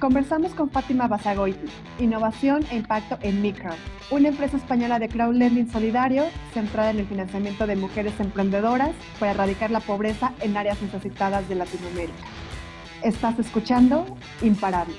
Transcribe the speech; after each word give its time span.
Conversamos 0.00 0.54
con 0.54 0.68
Fátima 0.68 1.08
Basagoiti, 1.08 1.68
Innovación 1.98 2.66
e 2.70 2.76
Impacto 2.76 3.18
en 3.22 3.40
Micro, 3.40 3.70
una 4.10 4.28
empresa 4.28 4.58
española 4.58 4.98
de 4.98 5.08
crowdlending 5.08 5.70
solidario 5.70 6.24
centrada 6.52 6.90
en 6.90 6.98
el 6.98 7.06
financiamiento 7.06 7.66
de 7.66 7.76
mujeres 7.76 8.12
emprendedoras 8.20 8.90
para 9.18 9.30
erradicar 9.30 9.70
la 9.70 9.80
pobreza 9.80 10.34
en 10.42 10.54
áreas 10.54 10.82
necesitadas 10.82 11.48
de 11.48 11.54
Latinoamérica. 11.54 12.18
Estás 13.02 13.38
escuchando 13.38 14.04
Imparables. 14.42 14.98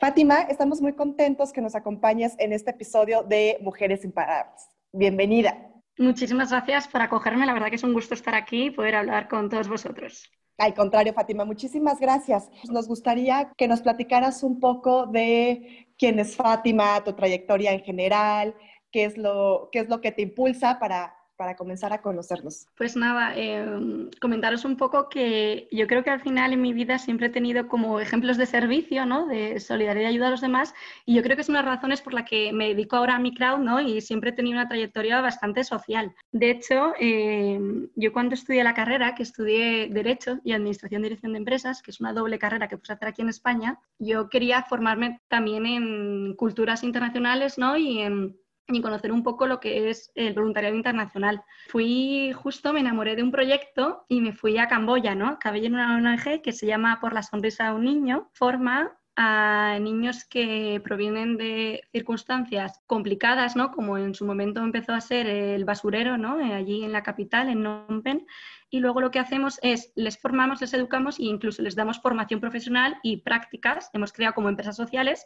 Fátima, 0.00 0.40
estamos 0.42 0.80
muy 0.82 0.94
contentos 0.94 1.52
que 1.52 1.60
nos 1.60 1.76
acompañes 1.76 2.34
en 2.38 2.52
este 2.52 2.72
episodio 2.72 3.22
de 3.22 3.58
Mujeres 3.62 4.04
Imparables. 4.04 4.68
Bienvenida. 4.92 5.75
Muchísimas 5.98 6.50
gracias 6.50 6.88
por 6.88 7.00
acogerme. 7.00 7.46
La 7.46 7.54
verdad 7.54 7.68
que 7.70 7.76
es 7.76 7.82
un 7.82 7.94
gusto 7.94 8.14
estar 8.14 8.34
aquí 8.34 8.66
y 8.66 8.70
poder 8.70 8.96
hablar 8.96 9.28
con 9.28 9.48
todos 9.48 9.68
vosotros. 9.68 10.30
Al 10.58 10.74
contrario, 10.74 11.12
Fátima, 11.12 11.44
muchísimas 11.44 12.00
gracias. 12.00 12.50
Nos 12.70 12.88
gustaría 12.88 13.52
que 13.56 13.68
nos 13.68 13.82
platicaras 13.82 14.42
un 14.42 14.58
poco 14.60 15.06
de 15.06 15.88
quién 15.98 16.18
es 16.18 16.36
Fátima, 16.36 17.02
tu 17.04 17.12
trayectoria 17.14 17.72
en 17.72 17.80
general, 17.80 18.54
qué 18.90 19.04
es 19.04 19.18
lo, 19.18 19.68
qué 19.72 19.80
es 19.80 19.88
lo 19.88 20.00
que 20.00 20.12
te 20.12 20.22
impulsa 20.22 20.78
para 20.78 21.14
para 21.36 21.56
comenzar 21.56 21.92
a 21.92 22.00
conocernos? 22.02 22.66
Pues 22.76 22.96
nada, 22.96 23.36
em, 23.36 24.10
comentaros 24.20 24.64
un 24.64 24.76
poco 24.76 25.08
que 25.08 25.68
yo 25.70 25.86
creo 25.86 26.02
que 26.02 26.10
al 26.10 26.20
final 26.20 26.52
en 26.52 26.62
mi 26.62 26.72
vida 26.72 26.98
siempre 26.98 27.26
he 27.26 27.30
tenido 27.30 27.68
como 27.68 28.00
ejemplos 28.00 28.36
de 28.36 28.46
servicio, 28.46 29.06
¿no? 29.06 29.26
De 29.26 29.60
solidaridad 29.60 30.10
y 30.10 30.12
ayuda 30.14 30.28
a 30.28 30.30
los 30.30 30.40
demás 30.40 30.74
y 31.04 31.14
yo 31.14 31.22
creo 31.22 31.36
que 31.36 31.42
es 31.42 31.48
una 31.48 31.60
de 31.60 31.66
las 31.66 31.76
razones 31.76 32.00
por 32.00 32.14
la 32.14 32.24
que 32.24 32.52
me 32.52 32.68
dedico 32.68 32.96
ahora 32.96 33.16
a 33.16 33.18
mi 33.18 33.34
crowd, 33.34 33.58
¿no? 33.58 33.80
Y 33.80 34.00
siempre 34.00 34.30
he 34.30 34.32
tenido 34.32 34.58
una 34.58 34.68
trayectoria 34.68 35.20
bastante 35.20 35.64
social. 35.64 36.14
De 36.32 36.50
hecho, 36.50 36.94
em, 36.98 37.88
yo 37.94 38.12
cuando 38.12 38.34
estudié 38.34 38.64
la 38.64 38.74
carrera, 38.74 39.14
que 39.14 39.22
estudié 39.22 39.88
Derecho 39.88 40.40
y 40.44 40.52
Administración 40.52 41.02
y 41.02 41.04
Dirección 41.04 41.32
de 41.32 41.38
Empresas, 41.38 41.82
que 41.82 41.90
es 41.90 42.00
una 42.00 42.12
doble 42.12 42.38
carrera 42.38 42.68
que 42.68 42.78
puse 42.78 42.92
a 42.92 42.96
hacer 42.96 43.08
aquí 43.08 43.22
en 43.22 43.28
España, 43.28 43.78
yo 43.98 44.28
quería 44.28 44.62
formarme 44.62 45.20
también 45.28 45.66
en 45.66 46.34
culturas 46.36 46.82
internacionales, 46.82 47.58
¿no? 47.58 47.76
Y 47.76 48.00
en 48.00 48.36
y 48.68 48.82
conocer 48.82 49.12
un 49.12 49.22
poco 49.22 49.46
lo 49.46 49.60
que 49.60 49.90
es 49.90 50.10
el 50.14 50.34
voluntariado 50.34 50.74
internacional. 50.74 51.42
Fui 51.68 52.32
justo, 52.32 52.72
me 52.72 52.80
enamoré 52.80 53.14
de 53.14 53.22
un 53.22 53.30
proyecto 53.30 54.04
y 54.08 54.20
me 54.20 54.32
fui 54.32 54.58
a 54.58 54.68
Camboya, 54.68 55.14
¿no? 55.14 55.28
Acabé 55.28 55.64
en 55.64 55.74
una 55.74 55.96
ONG 55.96 56.42
que 56.42 56.52
se 56.52 56.66
llama 56.66 56.98
Por 57.00 57.12
la 57.12 57.22
sonrisa 57.22 57.66
de 57.66 57.74
un 57.74 57.84
niño, 57.84 58.30
forma 58.32 58.98
a 59.16 59.78
niños 59.80 60.24
que 60.24 60.80
provienen 60.84 61.38
de 61.38 61.82
circunstancias 61.90 62.82
complicadas, 62.86 63.56
¿no? 63.56 63.72
Como 63.72 63.96
en 63.96 64.14
su 64.14 64.26
momento 64.26 64.60
empezó 64.60 64.92
a 64.92 65.00
ser 65.00 65.26
el 65.26 65.64
basurero, 65.64 66.18
¿no? 66.18 66.36
Allí 66.54 66.84
en 66.84 66.92
la 66.92 67.02
capital, 67.02 67.48
en 67.48 67.62
Phnom 67.62 68.02
Penh, 68.02 68.26
y 68.68 68.80
luego 68.80 69.00
lo 69.00 69.10
que 69.10 69.18
hacemos 69.18 69.58
es 69.62 69.90
les 69.94 70.18
formamos, 70.18 70.60
les 70.60 70.74
educamos 70.74 71.18
e 71.18 71.24
incluso 71.24 71.62
les 71.62 71.74
damos 71.74 72.00
formación 72.00 72.40
profesional 72.40 72.98
y 73.02 73.18
prácticas, 73.18 73.88
hemos 73.94 74.12
creado 74.12 74.34
como 74.34 74.50
empresas 74.50 74.76
sociales, 74.76 75.24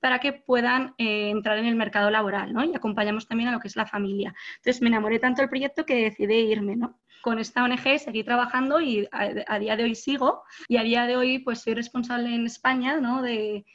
para 0.00 0.18
que 0.18 0.32
puedan 0.32 0.94
eh, 0.98 1.30
entrar 1.30 1.58
en 1.58 1.66
el 1.66 1.76
mercado 1.76 2.10
laboral, 2.10 2.52
¿no? 2.52 2.62
Y 2.64 2.74
acompañamos 2.74 3.26
también 3.26 3.48
a 3.48 3.52
lo 3.52 3.60
que 3.60 3.68
es 3.68 3.76
la 3.76 3.86
familia. 3.86 4.34
Entonces 4.56 4.82
me 4.82 4.88
enamoré 4.88 5.18
tanto 5.18 5.40
del 5.40 5.48
proyecto 5.48 5.86
que 5.86 5.94
decidí 5.94 6.34
irme, 6.34 6.76
¿no? 6.76 6.98
Con 7.22 7.38
esta 7.38 7.64
ONG 7.64 7.98
seguí 7.98 8.24
trabajando 8.24 8.80
y 8.80 9.08
a, 9.12 9.58
día 9.58 9.76
de 9.76 9.84
hoy 9.84 9.94
sigo 9.94 10.42
y 10.68 10.76
a 10.78 10.82
día 10.82 11.06
de 11.06 11.16
hoy 11.16 11.38
pues 11.38 11.60
soy 11.60 11.74
responsable 11.74 12.34
en 12.34 12.46
España, 12.46 12.98
¿no? 12.98 13.22
De, 13.22 13.66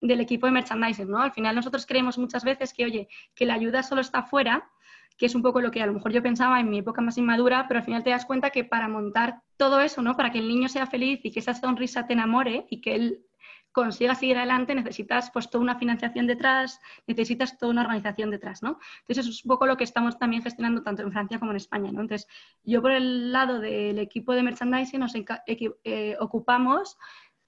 del 0.00 0.20
equipo 0.20 0.46
de 0.46 0.52
merchandising, 0.52 1.10
¿no? 1.10 1.20
Al 1.20 1.32
final 1.32 1.54
nosotros 1.54 1.86
creemos 1.86 2.18
muchas 2.18 2.44
veces 2.44 2.72
que, 2.72 2.84
oye, 2.84 3.08
que 3.34 3.46
la 3.46 3.54
ayuda 3.54 3.82
solo 3.82 4.00
está 4.00 4.22
fuera, 4.22 4.70
que 5.16 5.26
es 5.26 5.34
un 5.34 5.42
poco 5.42 5.60
lo 5.60 5.70
que 5.70 5.82
a 5.82 5.86
lo 5.86 5.92
mejor 5.92 6.12
yo 6.12 6.22
pensaba 6.22 6.60
en 6.60 6.68
mi 6.68 6.78
época 6.78 7.00
más 7.00 7.18
inmadura, 7.18 7.66
pero 7.68 7.78
al 7.78 7.86
final 7.86 8.02
te 8.02 8.10
das 8.10 8.26
cuenta 8.26 8.50
que 8.50 8.64
para 8.64 8.88
montar 8.88 9.42
todo 9.56 9.80
eso, 9.80 10.02
¿no? 10.02 10.16
Para 10.16 10.32
que 10.32 10.38
el 10.38 10.48
niño 10.48 10.68
sea 10.68 10.86
feliz 10.86 11.20
y 11.24 11.30
que 11.30 11.40
esa 11.40 11.54
sonrisa 11.54 12.06
te 12.06 12.14
enamore 12.14 12.66
y 12.70 12.80
que 12.80 12.94
él 12.94 13.26
consiga 13.74 14.14
seguir 14.14 14.38
adelante, 14.38 14.72
necesitas 14.72 15.32
pues 15.32 15.50
toda 15.50 15.60
una 15.60 15.76
financiación 15.76 16.28
detrás, 16.28 16.80
necesitas 17.08 17.58
toda 17.58 17.72
una 17.72 17.82
organización 17.82 18.30
detrás, 18.30 18.62
¿no? 18.62 18.78
Entonces 19.00 19.26
eso 19.26 19.30
es 19.30 19.44
un 19.44 19.48
poco 19.48 19.66
lo 19.66 19.76
que 19.76 19.82
estamos 19.82 20.16
también 20.16 20.44
gestionando 20.44 20.82
tanto 20.82 21.02
en 21.02 21.10
Francia 21.10 21.40
como 21.40 21.50
en 21.50 21.56
España, 21.56 21.90
¿no? 21.90 22.00
Entonces 22.00 22.28
yo 22.62 22.80
por 22.80 22.92
el 22.92 23.32
lado 23.32 23.58
del 23.58 23.98
equipo 23.98 24.32
de 24.32 24.44
merchandising 24.44 25.00
nos 25.00 25.12
eh, 25.16 26.16
ocupamos 26.20 26.96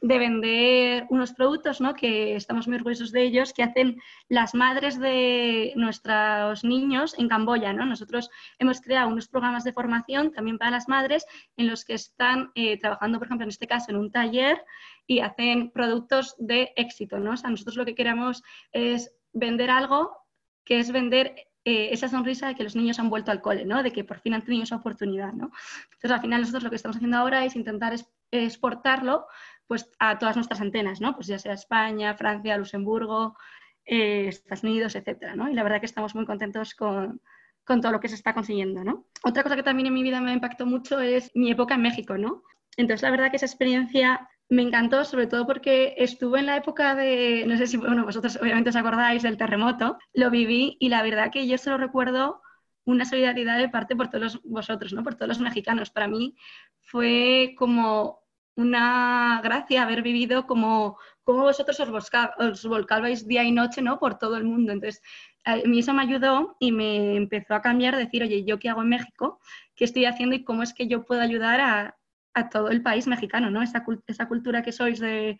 de 0.00 0.18
vender 0.18 1.06
unos 1.08 1.32
productos, 1.32 1.80
¿no? 1.80 1.94
que 1.94 2.36
estamos 2.36 2.68
muy 2.68 2.76
orgullosos 2.76 3.12
de 3.12 3.22
ellos, 3.22 3.52
que 3.52 3.62
hacen 3.62 4.00
las 4.28 4.54
madres 4.54 5.00
de 5.00 5.72
nuestros 5.76 6.64
niños 6.64 7.18
en 7.18 7.28
Camboya. 7.28 7.72
¿no? 7.72 7.86
Nosotros 7.86 8.30
hemos 8.58 8.80
creado 8.80 9.08
unos 9.08 9.28
programas 9.28 9.64
de 9.64 9.72
formación 9.72 10.32
también 10.32 10.58
para 10.58 10.70
las 10.70 10.88
madres 10.88 11.26
en 11.56 11.68
los 11.68 11.84
que 11.84 11.94
están 11.94 12.50
eh, 12.54 12.78
trabajando, 12.78 13.18
por 13.18 13.26
ejemplo, 13.28 13.44
en 13.44 13.50
este 13.50 13.66
caso, 13.66 13.90
en 13.90 13.96
un 13.96 14.10
taller 14.10 14.62
y 15.06 15.20
hacen 15.20 15.70
productos 15.70 16.34
de 16.38 16.72
éxito. 16.76 17.18
¿no? 17.18 17.30
O 17.30 17.48
nosotros 17.48 17.76
lo 17.76 17.84
que 17.84 17.94
queremos 17.94 18.42
es 18.72 19.12
vender 19.32 19.70
algo 19.70 20.16
que 20.64 20.80
es 20.80 20.90
vender 20.90 21.34
eh, 21.64 21.88
esa 21.92 22.08
sonrisa 22.08 22.48
de 22.48 22.54
que 22.54 22.64
los 22.64 22.76
niños 22.76 22.98
han 22.98 23.10
vuelto 23.10 23.30
al 23.30 23.40
cole, 23.40 23.64
¿no? 23.64 23.82
de 23.82 23.92
que 23.92 24.04
por 24.04 24.20
fin 24.20 24.34
han 24.34 24.44
tenido 24.44 24.64
esa 24.64 24.76
oportunidad. 24.76 25.32
¿no? 25.32 25.50
Entonces, 25.84 26.10
al 26.10 26.20
final, 26.20 26.40
nosotros 26.40 26.62
lo 26.62 26.70
que 26.70 26.76
estamos 26.76 26.96
haciendo 26.96 27.16
ahora 27.16 27.44
es 27.44 27.56
intentar 27.56 27.94
exportarlo 28.30 29.26
pues, 29.66 29.91
a 29.99 30.19
todas 30.19 30.37
nuestras 30.37 30.60
antenas, 30.60 31.00
¿no? 31.00 31.15
pues 31.15 31.27
ya 31.27 31.38
sea 31.38 31.54
España, 31.54 32.15
Francia, 32.15 32.56
Luxemburgo, 32.56 33.37
eh, 33.84 34.28
Estados 34.28 34.65
Unidos, 34.65 34.94
etc. 34.94 35.34
¿no? 35.34 35.49
Y 35.49 35.54
la 35.54 35.62
verdad 35.62 35.81
que 35.81 35.87
estamos 35.87 36.15
muy 36.15 36.27
contentos 36.27 36.75
con, 36.75 37.21
con 37.65 37.81
todo 37.81 37.93
lo 37.93 38.00
que 38.00 38.09
se 38.09 38.15
está 38.15 38.34
consiguiendo. 38.34 38.84
¿no? 38.84 39.06
Otra 39.22 39.43
cosa 39.43 39.56
que 39.56 39.62
también 39.62 39.87
en 39.87 39.94
mi 39.94 40.03
vida 40.03 40.21
me 40.21 40.32
impactó 40.32 40.66
mucho 40.66 41.00
es 41.00 41.31
mi 41.34 41.50
época 41.50 41.75
en 41.75 41.82
México. 41.82 42.16
¿no? 42.19 42.43
Entonces, 42.77 43.03
la 43.03 43.10
verdad 43.10 43.31
que 43.31 43.37
esa 43.37 43.47
experiencia 43.47 44.28
me 44.49 44.62
encantó, 44.62 45.04
sobre 45.04 45.27
todo 45.27 45.47
porque 45.47 45.94
estuve 45.98 46.38
en 46.38 46.47
la 46.47 46.56
época 46.56 46.94
de, 46.94 47.44
no 47.47 47.56
sé 47.56 47.66
si 47.66 47.77
bueno, 47.77 48.04
vosotros 48.04 48.38
obviamente 48.41 48.71
os 48.71 48.77
acordáis 48.77 49.22
del 49.22 49.37
terremoto, 49.37 49.98
lo 50.15 50.31
viví 50.31 50.77
y 50.78 50.88
la 50.88 51.03
verdad 51.03 51.33
que 51.33 51.47
yo 51.48 51.59
solo 51.59 51.78
recuerdo 51.78 52.43
una 52.84 53.04
solidaridad 53.04 53.59
de 53.59 53.69
parte 53.69 53.97
por 53.97 54.09
todos 54.09 54.41
vosotros, 54.44 54.93
¿no? 54.93 55.03
por 55.03 55.16
todos 55.16 55.28
los 55.28 55.41
mexicanos. 55.41 55.91
Para 55.91 56.06
mí 56.06 56.37
fue 56.81 57.56
como 57.59 58.21
una 58.56 59.40
gracia 59.42 59.82
haber 59.82 60.02
vivido 60.02 60.46
como, 60.46 60.98
como 61.24 61.42
vosotros 61.42 61.78
os, 61.78 62.10
os 62.38 62.66
volcabais 62.66 63.26
día 63.26 63.44
y 63.44 63.52
noche 63.52 63.82
¿no? 63.82 63.98
por 63.98 64.18
todo 64.18 64.36
el 64.36 64.44
mundo. 64.44 64.72
Entonces, 64.72 65.02
a 65.44 65.56
mí 65.56 65.78
eso 65.78 65.94
me 65.94 66.02
ayudó 66.02 66.56
y 66.58 66.72
me 66.72 67.16
empezó 67.16 67.54
a 67.54 67.62
cambiar, 67.62 67.96
decir, 67.96 68.22
oye, 68.22 68.44
¿yo 68.44 68.58
qué 68.58 68.68
hago 68.70 68.82
en 68.82 68.88
México? 68.88 69.40
¿Qué 69.74 69.84
estoy 69.84 70.06
haciendo 70.06 70.34
y 70.34 70.44
cómo 70.44 70.62
es 70.62 70.72
que 70.74 70.88
yo 70.88 71.04
puedo 71.04 71.20
ayudar 71.20 71.60
a, 71.60 71.96
a 72.34 72.48
todo 72.48 72.70
el 72.70 72.82
país 72.82 73.06
mexicano, 73.06 73.50
¿no? 73.50 73.62
Esa, 73.62 73.84
esa 74.06 74.28
cultura 74.28 74.62
que 74.62 74.72
sois 74.72 74.98
de, 74.98 75.38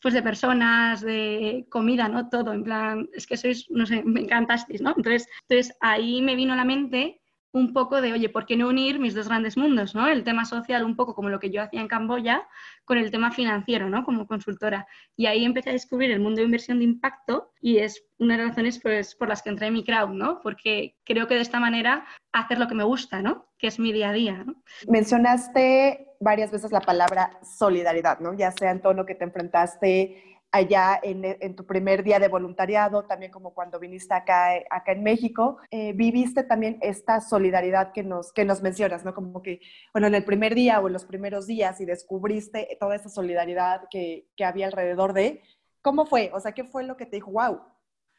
pues 0.00 0.14
de 0.14 0.22
personas, 0.22 1.00
de 1.00 1.66
comida, 1.70 2.08
¿no? 2.08 2.28
Todo, 2.28 2.52
en 2.52 2.62
plan, 2.64 3.08
es 3.12 3.26
que 3.26 3.36
sois, 3.36 3.70
no 3.70 3.86
sé, 3.86 4.02
me 4.02 4.20
encantasteis, 4.20 4.80
¿no? 4.80 4.94
Entonces, 4.96 5.28
entonces 5.48 5.76
ahí 5.80 6.22
me 6.22 6.36
vino 6.36 6.52
a 6.52 6.56
la 6.56 6.64
mente 6.64 7.20
un 7.52 7.72
poco 7.72 8.00
de, 8.00 8.12
oye, 8.12 8.28
¿por 8.28 8.44
qué 8.44 8.56
no 8.56 8.68
unir 8.68 8.98
mis 8.98 9.14
dos 9.14 9.28
grandes 9.28 9.56
mundos, 9.56 9.94
¿no? 9.94 10.06
El 10.06 10.24
tema 10.24 10.44
social, 10.44 10.84
un 10.84 10.96
poco 10.96 11.14
como 11.14 11.30
lo 11.30 11.40
que 11.40 11.50
yo 11.50 11.62
hacía 11.62 11.80
en 11.80 11.88
Camboya, 11.88 12.46
con 12.84 12.98
el 12.98 13.10
tema 13.10 13.30
financiero, 13.30 13.88
¿no? 13.88 14.04
Como 14.04 14.26
consultora. 14.26 14.86
Y 15.16 15.26
ahí 15.26 15.44
empecé 15.44 15.70
a 15.70 15.72
descubrir 15.72 16.10
el 16.10 16.20
mundo 16.20 16.40
de 16.40 16.44
inversión 16.44 16.78
de 16.78 16.84
impacto 16.84 17.52
y 17.60 17.78
es 17.78 18.04
una 18.18 18.36
de 18.36 18.42
las 18.42 18.50
razones 18.50 18.80
pues, 18.82 19.14
por 19.14 19.28
las 19.28 19.42
que 19.42 19.50
entré 19.50 19.68
en 19.68 19.74
mi 19.74 19.84
crowd, 19.84 20.10
¿no? 20.10 20.40
Porque 20.42 20.96
creo 21.04 21.26
que 21.26 21.34
de 21.34 21.40
esta 21.40 21.60
manera 21.60 22.04
hacer 22.32 22.58
lo 22.58 22.68
que 22.68 22.74
me 22.74 22.84
gusta, 22.84 23.22
¿no? 23.22 23.46
Que 23.58 23.68
es 23.68 23.78
mi 23.78 23.92
día 23.92 24.10
a 24.10 24.12
día. 24.12 24.44
Mencionaste 24.88 26.08
varias 26.20 26.50
veces 26.50 26.72
la 26.72 26.80
palabra 26.80 27.38
solidaridad, 27.42 28.20
¿no? 28.20 28.34
Ya 28.34 28.52
sea 28.52 28.70
en 28.70 28.80
todo 28.80 28.92
lo 28.92 29.06
que 29.06 29.14
te 29.14 29.24
enfrentaste 29.24 30.35
allá 30.56 31.00
en, 31.02 31.56
tu 31.56 31.64
primer 31.66 32.02
día 32.02 32.18
de 32.18 32.28
voluntariado, 32.28 33.04
también 33.04 33.30
como 33.30 33.54
cuando 33.54 33.78
viniste 33.78 34.14
acá, 34.14 34.50
acá 34.70 34.92
en 34.92 35.02
México, 35.02 35.58
eh, 35.70 35.92
viviste 35.92 36.42
también 36.42 36.78
esta 36.82 37.20
solidaridad 37.20 37.92
que 37.92 38.02
nos, 38.02 38.32
que 38.32 38.44
nos 38.44 38.62
mencionas, 38.62 39.04
¿no? 39.04 39.14
Como 39.14 39.42
que, 39.42 39.60
bueno, 39.92 40.06
en 40.06 40.14
el 40.14 40.24
primer 40.24 40.54
día 40.54 40.80
o 40.80 40.86
en 40.86 40.92
los 40.92 41.04
primeros 41.04 41.46
días 41.46 41.80
y 41.80 41.84
descubriste 41.84 42.76
toda 42.80 42.96
esa 42.96 43.08
solidaridad 43.08 43.82
que, 43.90 44.28
que 44.36 44.44
había 44.44 44.66
alrededor 44.66 45.12
de, 45.12 45.42
¿cómo 45.82 46.06
fue? 46.06 46.30
O 46.34 46.40
sea, 46.40 46.52
¿qué 46.52 46.64
fue 46.64 46.84
lo 46.84 46.96
que 46.96 47.06
te 47.06 47.16
dijo, 47.16 47.30
wow? 47.30 47.60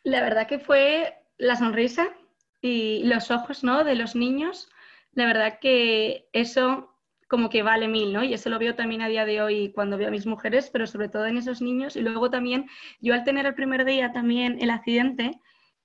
La 0.04 0.22
verdad 0.22 0.48
que 0.48 0.60
fue 0.60 1.16
la 1.38 1.56
sonrisa 1.56 2.08
y 2.62 3.04
los 3.04 3.32
ojos, 3.32 3.64
¿no? 3.64 3.84
De 3.84 3.96
los 3.96 4.16
niños. 4.16 4.70
La 5.12 5.26
verdad 5.26 5.60
que 5.60 6.30
eso 6.34 6.97
como 7.28 7.50
que 7.50 7.64
vale 7.64 7.88
mil, 7.88 8.14
¿no? 8.14 8.24
Y 8.24 8.34
eso 8.34 8.50
lo 8.50 8.60
veo 8.60 8.76
también 8.76 9.02
a 9.02 9.08
día 9.08 9.26
de 9.26 9.42
hoy 9.42 9.72
cuando 9.74 9.98
veo 9.98 10.08
a 10.08 10.12
mis 10.12 10.26
mujeres, 10.26 10.70
pero 10.72 10.88
sobre 10.88 11.10
todo 11.10 11.26
en 11.26 11.38
esos 11.38 11.62
niños. 11.62 11.96
Y 11.96 12.02
luego 12.02 12.30
también, 12.30 12.68
yo 13.02 13.14
al 13.14 13.24
tener 13.24 13.46
el 13.46 13.56
primer 13.56 13.86
día 13.86 14.12
también 14.12 14.58
el 14.62 14.70
accidente, 14.70 15.40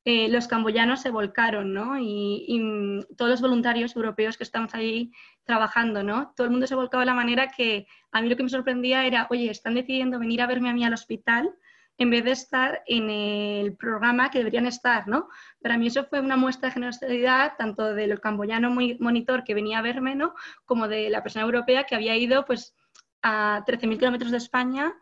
eh, 0.05 0.29
los 0.29 0.49
camboyanos 0.49 1.01
se 1.01 1.11
volcaron, 1.11 1.73
¿no? 1.75 1.99
Y, 1.99 2.59
mm, 2.61 3.17
todos 3.17 3.31
los 3.31 3.41
voluntarios 3.41 3.95
europeos 3.95 4.37
que 4.37 4.45
estamos 4.45 4.75
ahí 4.75 5.13
trabajando, 5.45 6.03
¿no? 6.03 6.33
Todo 6.37 6.47
el 6.47 6.51
mundo 6.51 6.67
se 6.67 6.75
volcaba 6.75 7.03
de 7.03 7.07
la 7.07 7.15
manera 7.15 7.49
que 7.49 7.87
a 8.11 8.21
mí 8.21 8.29
lo 8.29 8.37
que 8.37 8.43
me 8.43 8.49
sorprendía 8.49 9.07
era, 9.07 9.27
oye, 9.31 9.51
están 9.51 9.75
decidiendo 9.75 10.19
venir 10.19 10.43
a 10.43 10.47
verme 10.47 10.71
a 10.71 10.73
mí 10.73 10.85
al 10.85 10.95
hospital 10.95 11.55
en 12.03 12.11
vez 12.11 12.25
de 12.25 12.33
estar 12.33 12.83
en 12.87 13.09
el 13.09 13.77
programa 13.77 14.31
que 14.31 14.39
deberían 14.39 14.67
estar, 14.67 15.09
¿no? 15.09 15.29
Para 15.63 15.79
mí 15.79 15.87
eso 15.87 16.05
fue 16.05 16.21
una 16.21 16.37
muestra 16.37 16.69
de 16.69 16.75
generosidad 16.75 17.55
tanto 17.57 17.95
del 17.95 18.21
camboyano 18.21 18.71
monitor 18.71 19.45
que 19.45 19.55
venía 19.55 19.79
a 19.79 19.83
verme, 19.83 20.15
¿no? 20.15 20.35
Como 20.65 20.89
de 20.89 21.11
la 21.11 21.23
persona 21.23 21.45
europea 21.45 21.85
que 21.85 21.95
había 21.95 22.17
ido, 22.17 22.45
pues, 22.45 22.75
a 23.23 23.65
13.000 23.67 23.99
kilómetros 23.99 24.31
de 24.33 24.37
España 24.37 24.95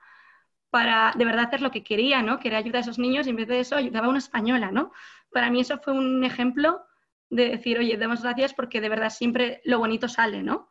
para 0.69 1.13
de 1.17 1.25
verdad 1.25 1.47
hacer 1.47 1.63
lo 1.63 1.71
que 1.71 1.83
quería, 1.83 2.23
¿no? 2.23 2.39
Quería 2.39 2.59
ayudar 2.59 2.77
a 2.77 2.81
esos 2.81 2.99
niños 2.99 3.27
y 3.27 3.31
en 3.31 3.37
vez 3.37 3.49
de 3.49 3.61
eso 3.61 3.77
ayudaba 3.77 4.07
a 4.07 4.11
una 4.11 4.19
española, 4.19 4.71
¿no? 4.71 4.93
Para 5.33 5.51
mí 5.51 5.61
eso 5.61 5.79
fue 5.79 5.95
un 5.95 6.23
ejemplo 6.23 6.83
de 7.31 7.49
decir, 7.49 7.79
oye, 7.79 7.97
demos 7.97 8.23
gracias 8.23 8.55
porque 8.55 8.81
de 8.81 8.89
verdad 8.89 9.11
siempre 9.11 9.61
lo 9.65 9.79
bonito 9.79 10.09
sale, 10.09 10.43
¿no? 10.43 10.69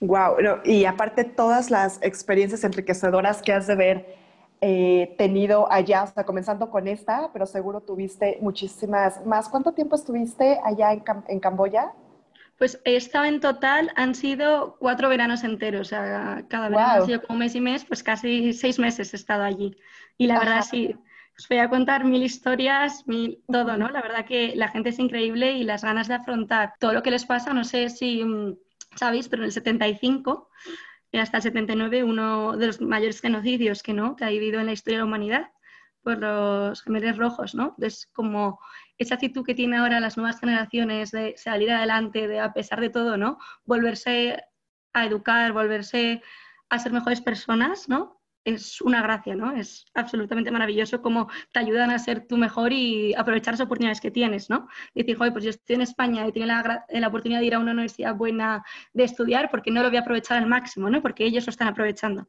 Wow, 0.00 0.36
y 0.64 0.84
aparte 0.84 1.24
todas 1.24 1.70
las 1.70 2.02
experiencias 2.02 2.64
enriquecedoras 2.64 3.40
que 3.40 3.52
has 3.52 3.66
de 3.66 3.76
ver 3.76 4.19
eh, 4.60 5.14
tenido 5.16 5.70
allá, 5.72 6.04
o 6.04 6.06
sea, 6.06 6.24
comenzando 6.24 6.70
con 6.70 6.86
esta, 6.86 7.30
pero 7.32 7.46
seguro 7.46 7.80
tuviste 7.80 8.38
muchísimas 8.40 9.24
más. 9.24 9.48
¿Cuánto 9.48 9.72
tiempo 9.72 9.96
estuviste 9.96 10.60
allá 10.62 10.92
en, 10.92 11.02
en 11.28 11.40
Camboya? 11.40 11.92
Pues 12.58 12.78
he 12.84 12.96
estado 12.96 13.24
en 13.24 13.40
total, 13.40 13.90
han 13.96 14.14
sido 14.14 14.76
cuatro 14.78 15.08
veranos 15.08 15.44
enteros, 15.44 15.80
o 15.80 15.84
sea, 15.90 16.44
cada 16.48 16.68
verano 16.68 17.02
ha 17.02 17.06
sido 17.06 17.22
como 17.22 17.38
mes 17.38 17.54
y 17.54 17.60
mes, 17.62 17.86
pues 17.86 18.02
casi 18.02 18.52
seis 18.52 18.78
meses 18.78 19.14
he 19.14 19.16
estado 19.16 19.44
allí. 19.44 19.78
Y 20.18 20.26
la 20.26 20.38
verdad 20.38 20.60
sí, 20.60 20.94
os 21.38 21.48
voy 21.48 21.56
a 21.56 21.70
contar 21.70 22.04
mil 22.04 22.22
historias, 22.22 23.06
mil, 23.06 23.42
todo, 23.50 23.78
¿no? 23.78 23.88
La 23.88 24.02
verdad 24.02 24.26
que 24.26 24.54
la 24.56 24.68
gente 24.68 24.90
es 24.90 24.98
increíble 24.98 25.52
y 25.52 25.64
las 25.64 25.82
ganas 25.82 26.06
de 26.06 26.14
afrontar 26.14 26.74
todo 26.78 26.92
lo 26.92 27.02
que 27.02 27.10
les 27.10 27.24
pasa, 27.24 27.54
no 27.54 27.64
sé 27.64 27.88
si 27.88 28.22
mm, 28.22 28.58
sabéis, 28.94 29.30
pero 29.30 29.42
en 29.42 29.46
el 29.46 29.52
75 29.52 30.50
hasta 31.18 31.38
el 31.38 31.42
79 31.42 32.04
uno 32.04 32.56
de 32.56 32.68
los 32.68 32.80
mayores 32.80 33.20
genocidios 33.20 33.82
que, 33.82 33.92
¿no? 33.94 34.16
que 34.16 34.24
ha 34.24 34.28
vivido 34.28 34.60
en 34.60 34.66
la 34.66 34.72
historia 34.72 34.98
de 34.98 35.02
la 35.02 35.08
humanidad 35.08 35.50
por 36.02 36.18
los 36.18 36.82
gemelos 36.82 37.18
rojos, 37.18 37.54
¿no? 37.54 37.74
Es 37.78 38.06
como 38.12 38.58
esa 38.98 39.16
actitud 39.16 39.44
que 39.44 39.54
tienen 39.54 39.80
ahora 39.80 40.00
las 40.00 40.16
nuevas 40.16 40.40
generaciones 40.40 41.10
de 41.10 41.34
salir 41.36 41.70
adelante, 41.70 42.26
de 42.26 42.40
a 42.40 42.52
pesar 42.52 42.80
de 42.80 42.90
todo, 42.90 43.16
¿no? 43.16 43.38
Volverse 43.64 44.42
a 44.92 45.06
educar, 45.06 45.52
volverse 45.52 46.22
a 46.68 46.78
ser 46.78 46.92
mejores 46.92 47.20
personas, 47.20 47.88
¿no? 47.88 48.19
Es 48.44 48.80
una 48.80 49.02
gracia, 49.02 49.34
¿no? 49.36 49.52
Es 49.52 49.84
absolutamente 49.94 50.50
maravilloso 50.50 51.02
cómo 51.02 51.28
te 51.52 51.60
ayudan 51.60 51.90
a 51.90 51.98
ser 51.98 52.26
tú 52.26 52.38
mejor 52.38 52.72
y 52.72 53.14
aprovechar 53.14 53.54
las 53.54 53.60
oportunidades 53.60 54.00
que 54.00 54.10
tienes, 54.10 54.48
¿no? 54.48 54.68
Decir, 54.94 55.16
joder, 55.16 55.32
pues 55.32 55.44
yo 55.44 55.50
estoy 55.50 55.76
en 55.76 55.82
España 55.82 56.26
y 56.26 56.32
tengo 56.32 56.46
la, 56.46 56.86
la, 56.88 57.08
oportunidad 57.08 57.40
de 57.40 57.46
ir 57.46 57.54
a 57.54 57.58
una 57.58 57.72
universidad 57.72 58.14
buena 58.14 58.64
de 58.94 59.04
estudiar, 59.04 59.50
porque 59.50 59.70
no 59.70 59.82
lo 59.82 59.88
voy 59.88 59.98
a 59.98 60.00
aprovechar 60.00 60.38
al 60.38 60.46
máximo, 60.46 60.88
¿no? 60.88 61.02
Porque 61.02 61.24
ellos 61.24 61.46
lo 61.46 61.50
están 61.50 61.68
aprovechando. 61.68 62.28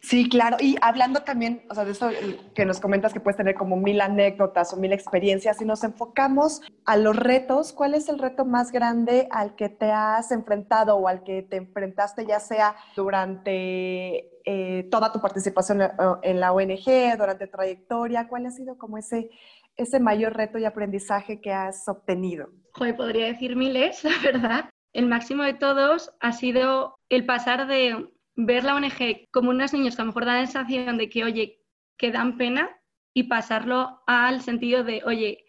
Sí, 0.00 0.28
claro. 0.28 0.56
Y 0.60 0.76
hablando 0.82 1.22
también, 1.22 1.62
o 1.68 1.74
sea, 1.74 1.84
de 1.84 1.92
eso 1.92 2.10
que 2.54 2.64
nos 2.64 2.78
comentas 2.78 3.12
que 3.12 3.20
puedes 3.20 3.36
tener 3.36 3.54
como 3.54 3.76
mil 3.76 4.00
anécdotas 4.00 4.72
o 4.72 4.76
mil 4.76 4.92
experiencias, 4.92 5.60
y 5.60 5.64
nos 5.64 5.82
enfocamos 5.82 6.62
a 6.84 6.96
los 6.96 7.16
retos, 7.16 7.72
¿cuál 7.72 7.94
es 7.94 8.08
el 8.08 8.18
reto 8.18 8.44
más 8.44 8.70
grande 8.70 9.26
al 9.30 9.56
que 9.56 9.68
te 9.68 9.90
has 9.90 10.30
enfrentado 10.30 10.96
o 10.96 11.08
al 11.08 11.24
que 11.24 11.42
te 11.42 11.56
enfrentaste, 11.56 12.24
ya 12.24 12.38
sea 12.38 12.76
durante 12.94 14.30
eh, 14.44 14.88
toda 14.90 15.12
tu 15.12 15.20
participación 15.20 15.82
en 16.22 16.40
la 16.40 16.52
ONG, 16.52 17.18
durante 17.18 17.48
trayectoria? 17.48 18.28
¿Cuál 18.28 18.46
ha 18.46 18.50
sido 18.50 18.78
como 18.78 18.98
ese, 18.98 19.30
ese 19.76 19.98
mayor 19.98 20.36
reto 20.36 20.58
y 20.58 20.64
aprendizaje 20.64 21.40
que 21.40 21.52
has 21.52 21.88
obtenido? 21.88 22.50
Joder, 22.72 22.96
podría 22.96 23.26
decir 23.26 23.56
miles, 23.56 24.04
la 24.04 24.18
verdad. 24.22 24.70
El 24.92 25.08
máximo 25.08 25.42
de 25.42 25.54
todos 25.54 26.12
ha 26.20 26.32
sido 26.32 26.96
el 27.08 27.26
pasar 27.26 27.66
de 27.66 28.08
ver 28.36 28.64
la 28.64 28.74
ONG 28.74 29.28
como 29.32 29.50
unos 29.50 29.72
niños 29.72 29.96
que 29.96 30.02
a 30.02 30.04
lo 30.04 30.10
mejor 30.10 30.26
dan 30.26 30.40
la 30.40 30.46
sensación 30.46 30.98
de 30.98 31.08
que, 31.08 31.24
oye, 31.24 31.60
que 31.96 32.12
dan 32.12 32.36
pena 32.36 32.70
y 33.14 33.24
pasarlo 33.24 34.02
al 34.06 34.42
sentido 34.42 34.84
de, 34.84 35.02
oye, 35.04 35.46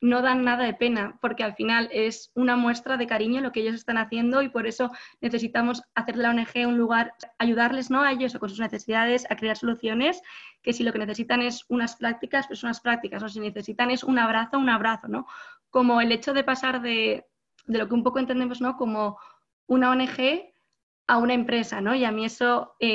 no 0.00 0.22
dan 0.22 0.44
nada 0.44 0.64
de 0.64 0.74
pena, 0.74 1.18
porque 1.20 1.42
al 1.42 1.56
final 1.56 1.88
es 1.92 2.30
una 2.34 2.54
muestra 2.54 2.96
de 2.96 3.08
cariño 3.08 3.40
lo 3.40 3.50
que 3.50 3.60
ellos 3.60 3.74
están 3.74 3.98
haciendo 3.98 4.42
y 4.42 4.48
por 4.48 4.68
eso 4.68 4.92
necesitamos 5.20 5.82
hacer 5.96 6.16
de 6.16 6.22
la 6.22 6.30
ONG 6.30 6.68
un 6.68 6.78
lugar, 6.78 7.14
ayudarles 7.38 7.90
¿no? 7.90 8.02
a 8.02 8.12
ellos 8.12 8.34
o 8.36 8.38
con 8.38 8.48
sus 8.48 8.60
necesidades 8.60 9.26
a 9.28 9.34
crear 9.34 9.56
soluciones, 9.56 10.22
que 10.62 10.72
si 10.72 10.84
lo 10.84 10.92
que 10.92 11.00
necesitan 11.00 11.42
es 11.42 11.64
unas 11.68 11.96
prácticas, 11.96 12.46
pues 12.46 12.62
unas 12.62 12.80
prácticas, 12.80 13.22
o 13.24 13.28
si 13.28 13.40
necesitan 13.40 13.90
es 13.90 14.04
un 14.04 14.20
abrazo, 14.20 14.58
un 14.58 14.68
abrazo, 14.68 15.08
¿no? 15.08 15.26
Como 15.70 16.00
el 16.00 16.12
hecho 16.12 16.32
de 16.32 16.44
pasar 16.44 16.80
de, 16.80 17.26
de 17.66 17.78
lo 17.78 17.88
que 17.88 17.94
un 17.94 18.04
poco 18.04 18.20
entendemos, 18.20 18.60
¿no? 18.60 18.76
Como 18.76 19.18
una 19.66 19.90
ONG 19.90 20.52
a 21.08 21.16
una 21.16 21.34
empresa, 21.34 21.80
¿no? 21.80 21.94
Y 21.94 22.04
a 22.04 22.12
mí 22.12 22.26
eso 22.26 22.76
eh, 22.78 22.88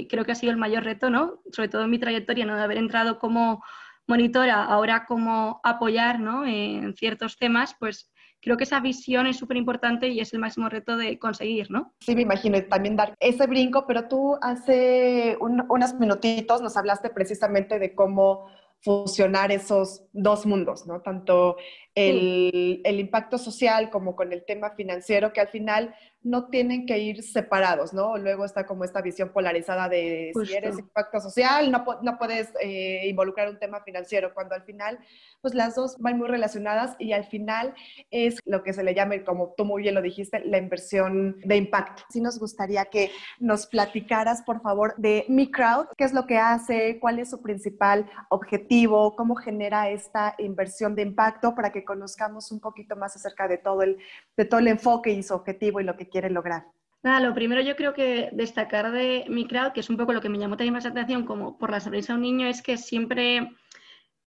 eh, 0.00 0.06
creo 0.08 0.24
que 0.24 0.32
ha 0.32 0.36
sido 0.36 0.52
el 0.52 0.58
mayor 0.58 0.84
reto, 0.84 1.10
¿no? 1.10 1.42
Sobre 1.52 1.68
todo 1.68 1.82
en 1.82 1.90
mi 1.90 1.98
trayectoria, 1.98 2.46
¿no? 2.46 2.56
De 2.56 2.62
haber 2.62 2.78
entrado 2.78 3.18
como 3.18 3.62
monitora, 4.06 4.64
ahora 4.64 5.04
como 5.04 5.60
apoyar, 5.64 6.20
¿no? 6.20 6.46
En 6.46 6.94
ciertos 6.94 7.36
temas, 7.36 7.74
pues 7.78 8.10
creo 8.40 8.56
que 8.56 8.64
esa 8.64 8.78
visión 8.80 9.26
es 9.26 9.36
súper 9.36 9.56
importante 9.56 10.08
y 10.08 10.20
es 10.20 10.32
el 10.32 10.38
máximo 10.38 10.68
reto 10.68 10.96
de 10.96 11.18
conseguir, 11.18 11.70
¿no? 11.72 11.92
Sí, 12.00 12.14
me 12.14 12.22
imagino 12.22 12.62
también 12.64 12.96
dar 12.96 13.14
ese 13.18 13.46
brinco, 13.48 13.84
pero 13.84 14.06
tú 14.06 14.38
hace 14.40 15.36
unos 15.40 15.94
minutitos 15.94 16.62
nos 16.62 16.76
hablaste 16.76 17.10
precisamente 17.10 17.80
de 17.80 17.94
cómo 17.96 18.46
fusionar 18.82 19.52
esos 19.52 20.04
dos 20.12 20.46
mundos, 20.46 20.86
¿no? 20.86 21.02
Tanto 21.02 21.56
el, 21.94 22.80
el, 22.84 23.00
impacto 23.00 23.36
social 23.36 23.90
como 23.90 24.16
con 24.16 24.32
el 24.32 24.44
tema 24.46 24.70
financiero, 24.70 25.32
que 25.34 25.40
al 25.40 25.48
final 25.48 25.94
no 26.22 26.48
tienen 26.48 26.84
que 26.84 26.98
ir 26.98 27.22
separados, 27.22 27.94
¿no? 27.94 28.18
Luego 28.18 28.44
está 28.44 28.66
como 28.66 28.84
esta 28.84 29.00
visión 29.00 29.30
polarizada 29.30 29.88
de 29.88 30.32
si 30.44 30.54
eres 30.54 30.78
impacto 30.78 31.20
social, 31.20 31.70
no, 31.70 31.84
no 32.02 32.18
puedes 32.18 32.52
eh, 32.60 33.06
involucrar 33.08 33.48
un 33.48 33.58
tema 33.58 33.80
financiero, 33.80 34.34
cuando 34.34 34.54
al 34.54 34.62
final, 34.62 34.98
pues 35.40 35.54
las 35.54 35.74
dos 35.74 35.96
van 35.98 36.18
muy 36.18 36.28
relacionadas 36.28 36.94
y 36.98 37.12
al 37.12 37.24
final 37.24 37.74
es 38.10 38.38
lo 38.44 38.62
que 38.62 38.74
se 38.74 38.82
le 38.82 38.94
llama, 38.94 39.14
como 39.24 39.54
tú 39.56 39.64
muy 39.64 39.82
bien 39.82 39.94
lo 39.94 40.02
dijiste, 40.02 40.40
la 40.44 40.58
inversión 40.58 41.40
de 41.40 41.56
impacto. 41.56 42.02
Sí 42.10 42.20
nos 42.20 42.38
gustaría 42.38 42.84
que 42.84 43.10
nos 43.38 43.66
platicaras, 43.66 44.42
por 44.42 44.60
favor, 44.60 44.94
de 44.98 45.24
Mi 45.28 45.50
Crowd, 45.50 45.86
qué 45.96 46.04
es 46.04 46.12
lo 46.12 46.26
que 46.26 46.36
hace, 46.36 46.98
cuál 47.00 47.18
es 47.18 47.30
su 47.30 47.40
principal 47.40 48.10
objetivo, 48.28 49.16
cómo 49.16 49.36
genera 49.36 49.88
esta 49.88 50.34
inversión 50.38 50.94
de 50.94 51.02
impacto 51.02 51.54
para 51.54 51.72
que 51.72 51.84
conozcamos 51.84 52.52
un 52.52 52.60
poquito 52.60 52.94
más 52.94 53.16
acerca 53.16 53.48
de 53.48 53.56
todo 53.56 53.82
el, 53.82 53.96
de 54.36 54.44
todo 54.44 54.60
el 54.60 54.68
enfoque 54.68 55.10
y 55.10 55.22
su 55.22 55.34
objetivo 55.34 55.80
y 55.80 55.84
lo 55.84 55.96
que 55.96 56.09
quiere 56.10 56.30
lograr. 56.30 56.64
Nada, 57.02 57.20
lo 57.20 57.34
primero 57.34 57.62
yo 57.62 57.76
creo 57.76 57.94
que 57.94 58.28
destacar 58.32 58.92
de 58.92 59.24
mi 59.28 59.46
crowd, 59.46 59.72
que 59.72 59.80
es 59.80 59.88
un 59.88 59.96
poco 59.96 60.12
lo 60.12 60.20
que 60.20 60.28
me 60.28 60.38
llamó 60.38 60.56
también 60.56 60.74
más 60.74 60.84
atención 60.84 61.24
como 61.24 61.56
por 61.56 61.70
la 61.70 61.80
sonrisa 61.80 62.12
de 62.12 62.18
un 62.18 62.22
niño, 62.22 62.46
es 62.46 62.60
que 62.60 62.76
siempre 62.76 63.52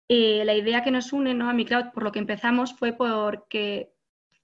eh, 0.07 0.44
la 0.45 0.53
idea 0.53 0.83
que 0.83 0.91
nos 0.91 1.12
une 1.12 1.33
¿no? 1.33 1.50
a 1.50 1.53
mi 1.53 1.65
crowd, 1.65 1.91
por 1.91 2.03
lo 2.03 2.12
que 2.12 2.19
empezamos, 2.19 2.73
fue 2.77 2.94
porque 2.94 3.94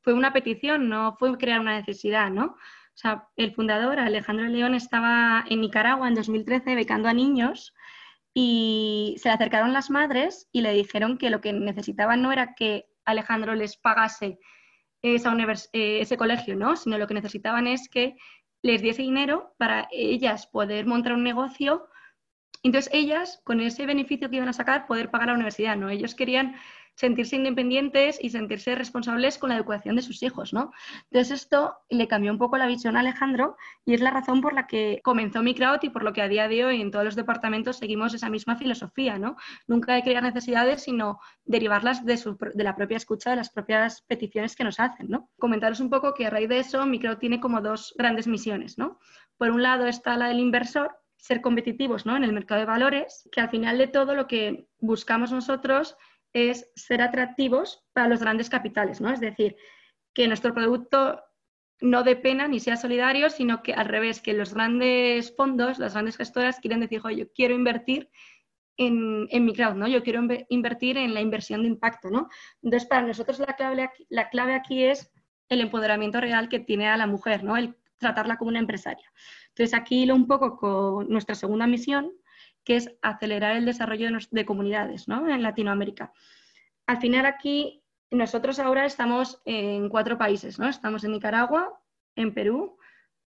fue 0.01 0.13
una 0.13 0.33
petición, 0.33 0.89
no 0.89 1.15
fue 1.19 1.37
crear 1.37 1.59
una 1.59 1.77
necesidad, 1.77 2.31
¿no? 2.31 2.45
O 2.45 2.99
sea, 2.99 3.27
el 3.35 3.53
fundador, 3.53 3.99
Alejandro 3.99 4.47
León, 4.47 4.73
estaba 4.73 5.45
en 5.47 5.61
Nicaragua 5.61 6.07
en 6.07 6.15
2013 6.15 6.73
becando 6.73 7.09
a 7.09 7.13
niños 7.13 7.75
y 8.33 9.15
se 9.19 9.29
le 9.29 9.35
acercaron 9.35 9.73
las 9.73 9.91
madres 9.91 10.47
y 10.51 10.61
le 10.61 10.71
dijeron 10.73 11.17
que 11.17 11.29
lo 11.29 11.41
que 11.41 11.53
necesitaban 11.53 12.21
no 12.23 12.31
era 12.31 12.55
que 12.55 12.87
Alejandro 13.05 13.53
les 13.53 13.77
pagase 13.77 14.39
eh, 15.01 16.01
ese 16.01 16.17
colegio, 16.17 16.55
¿no? 16.55 16.75
Sino 16.75 16.97
lo 16.97 17.07
que 17.07 17.13
necesitaban 17.13 17.67
es 17.67 17.89
que 17.89 18.15
les 18.61 18.81
diese 18.81 19.01
dinero 19.01 19.53
para 19.57 19.87
ellas 19.91 20.47
poder 20.47 20.85
montar 20.85 21.13
un 21.13 21.23
negocio. 21.23 21.87
Entonces 22.63 22.91
ellas, 22.93 23.41
con 23.43 23.59
ese 23.61 23.85
beneficio 23.85 24.29
que 24.29 24.37
iban 24.37 24.49
a 24.49 24.53
sacar, 24.53 24.87
poder 24.87 25.11
pagar 25.11 25.27
la 25.27 25.35
universidad, 25.35 25.75
¿no? 25.75 25.89
Ellos 25.89 26.15
querían 26.15 26.55
sentirse 26.97 27.35
independientes 27.35 28.17
y 28.19 28.31
sentirse 28.31 28.73
responsables 28.73 29.37
con 29.37 29.49
la 29.49 29.55
educación 29.55 29.95
de 29.95 30.01
sus 30.01 30.23
hijos, 30.23 30.51
¿no? 30.51 30.71
Entonces 31.11 31.43
esto 31.43 31.75
le 31.89 32.07
cambió 32.07 32.31
un 32.31 32.39
poco 32.39 32.57
la 32.57 32.65
visión 32.65 32.97
a 32.97 33.01
Alejandro 33.01 33.55
y 33.85 33.93
es 33.93 34.01
la 34.01 34.09
razón 34.09 34.41
por 34.41 34.53
la 34.53 34.65
que 34.65 34.99
comenzó 35.03 35.43
Microut 35.43 35.83
y 35.83 35.89
por 35.89 36.03
lo 36.03 36.11
que 36.11 36.23
a 36.23 36.27
día 36.27 36.47
de 36.47 36.65
hoy 36.65 36.81
en 36.81 36.89
todos 36.89 37.05
los 37.05 37.15
departamentos 37.15 37.77
seguimos 37.77 38.15
esa 38.15 38.29
misma 38.29 38.55
filosofía, 38.55 39.19
¿no? 39.19 39.35
Nunca 39.67 39.93
de 39.93 40.01
crear 40.01 40.23
necesidades, 40.23 40.81
sino 40.81 41.19
derivarlas 41.45 42.03
de, 42.03 42.19
de 42.55 42.63
la 42.63 42.75
propia 42.75 42.97
escucha, 42.97 43.29
de 43.29 43.35
las 43.35 43.51
propias 43.51 44.01
peticiones 44.01 44.55
que 44.55 44.63
nos 44.63 44.79
hacen, 44.79 45.07
¿no? 45.07 45.29
Comentaros 45.37 45.79
un 45.79 45.91
poco 45.91 46.15
que 46.15 46.25
a 46.25 46.31
raíz 46.31 46.49
de 46.49 46.59
eso 46.59 46.83
Microut 46.87 47.19
tiene 47.19 47.39
como 47.39 47.61
dos 47.61 47.93
grandes 47.95 48.25
misiones, 48.25 48.79
¿no? 48.79 48.97
Por 49.37 49.51
un 49.51 49.61
lado 49.61 49.85
está 49.85 50.17
la 50.17 50.29
del 50.29 50.39
inversor, 50.39 50.97
ser 51.17 51.41
competitivos 51.41 52.05
¿no? 52.05 52.15
en 52.15 52.23
el 52.23 52.33
mercado 52.33 52.59
de 52.59 52.65
valores, 52.65 53.27
que 53.31 53.41
al 53.41 53.49
final 53.49 53.77
de 53.77 53.87
todo 53.87 54.15
lo 54.15 54.27
que 54.27 54.67
buscamos 54.79 55.31
nosotros 55.31 55.97
es 56.33 56.69
ser 56.75 57.01
atractivos 57.01 57.83
para 57.93 58.07
los 58.07 58.19
grandes 58.19 58.49
capitales, 58.49 59.01
¿no? 59.01 59.11
Es 59.11 59.19
decir, 59.19 59.55
que 60.13 60.27
nuestro 60.27 60.53
producto 60.53 61.21
no 61.79 62.03
dé 62.03 62.15
pena 62.15 62.47
ni 62.47 62.59
sea 62.59 62.77
solidario, 62.77 63.29
sino 63.29 63.61
que 63.61 63.73
al 63.73 63.85
revés, 63.85 64.21
que 64.21 64.33
los 64.33 64.53
grandes 64.53 65.35
fondos, 65.35 65.79
las 65.79 65.93
grandes 65.93 66.17
gestoras 66.17 66.59
quieren 66.59 66.79
decir, 66.79 67.01
yo 67.15 67.31
quiero 67.33 67.53
invertir 67.53 68.09
en, 68.77 69.45
mi 69.45 69.53
crowd, 69.53 69.75
¿no? 69.75 69.87
Yo 69.87 70.03
quiero 70.03 70.21
invertir 70.49 70.97
en 70.97 71.13
la 71.13 71.21
inversión 71.21 71.63
de 71.63 71.67
impacto, 71.67 72.09
¿no? 72.09 72.29
Entonces, 72.61 72.87
para 72.87 73.05
nosotros 73.05 73.39
la 73.39 73.55
clave, 73.55 73.83
aquí, 73.83 74.05
la 74.09 74.29
clave 74.29 74.53
aquí 74.53 74.83
es 74.83 75.11
el 75.49 75.61
empoderamiento 75.61 76.21
real 76.21 76.49
que 76.49 76.59
tiene 76.59 76.87
a 76.87 76.97
la 76.97 77.07
mujer, 77.07 77.43
¿no? 77.43 77.57
El 77.57 77.75
tratarla 77.97 78.37
como 78.37 78.49
una 78.49 78.59
empresaria. 78.59 79.11
Entonces, 79.49 79.73
aquí 79.73 80.05
lo 80.05 80.15
un 80.15 80.27
poco 80.27 80.57
con 80.57 81.09
nuestra 81.09 81.35
segunda 81.35 81.65
misión, 81.65 82.11
que 82.67 82.75
es 82.75 82.91
acelerar 83.01 83.55
el 83.55 83.63
desarrollo 83.63 84.09
de, 84.29 84.45
comunidades 84.45 85.07
¿no? 85.07 85.29
en 85.29 85.41
Latinoamérica. 85.41 86.11
Al 86.85 86.97
final 86.97 87.25
aquí 87.25 87.81
nosotros 88.11 88.59
ahora 88.59 88.83
estamos 88.83 89.41
en 89.45 89.87
cuatro 89.87 90.17
países, 90.17 90.59
¿no? 90.59 90.67
Estamos 90.67 91.05
en 91.05 91.13
Nicaragua, 91.13 91.79
en 92.17 92.33
Perú, 92.33 92.77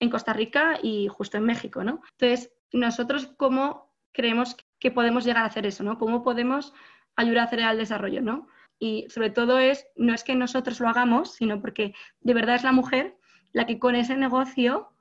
en 0.00 0.10
Costa 0.10 0.32
Rica 0.32 0.80
y 0.82 1.06
justo 1.06 1.36
en 1.36 1.44
México, 1.44 1.84
¿no? 1.84 2.02
Entonces, 2.18 2.50
nosotros 2.72 3.32
cómo 3.36 3.94
creemos 4.10 4.56
que 4.80 4.90
podemos 4.90 5.24
llegar 5.24 5.44
a 5.44 5.46
hacer 5.46 5.64
eso, 5.64 5.84
¿no? 5.84 5.96
¿Cómo 5.96 6.24
podemos 6.24 6.74
ayudar 7.14 7.38
a 7.38 7.44
acelerar 7.44 7.72
el 7.74 7.78
desarrollo, 7.78 8.22
¿no? 8.22 8.48
Y 8.80 9.06
sobre 9.10 9.30
todo 9.30 9.60
es, 9.60 9.86
no 9.94 10.12
es 10.12 10.24
que 10.24 10.34
nosotros 10.34 10.80
lo 10.80 10.88
hagamos, 10.88 11.34
sino 11.34 11.60
porque 11.60 11.94
de 12.20 12.34
verdad 12.34 12.56
es 12.56 12.64
la 12.64 12.72
mujer 12.72 13.16
la 13.52 13.64
que 13.64 13.78
con 13.78 13.94
ese 13.94 14.16
negocio 14.16 14.92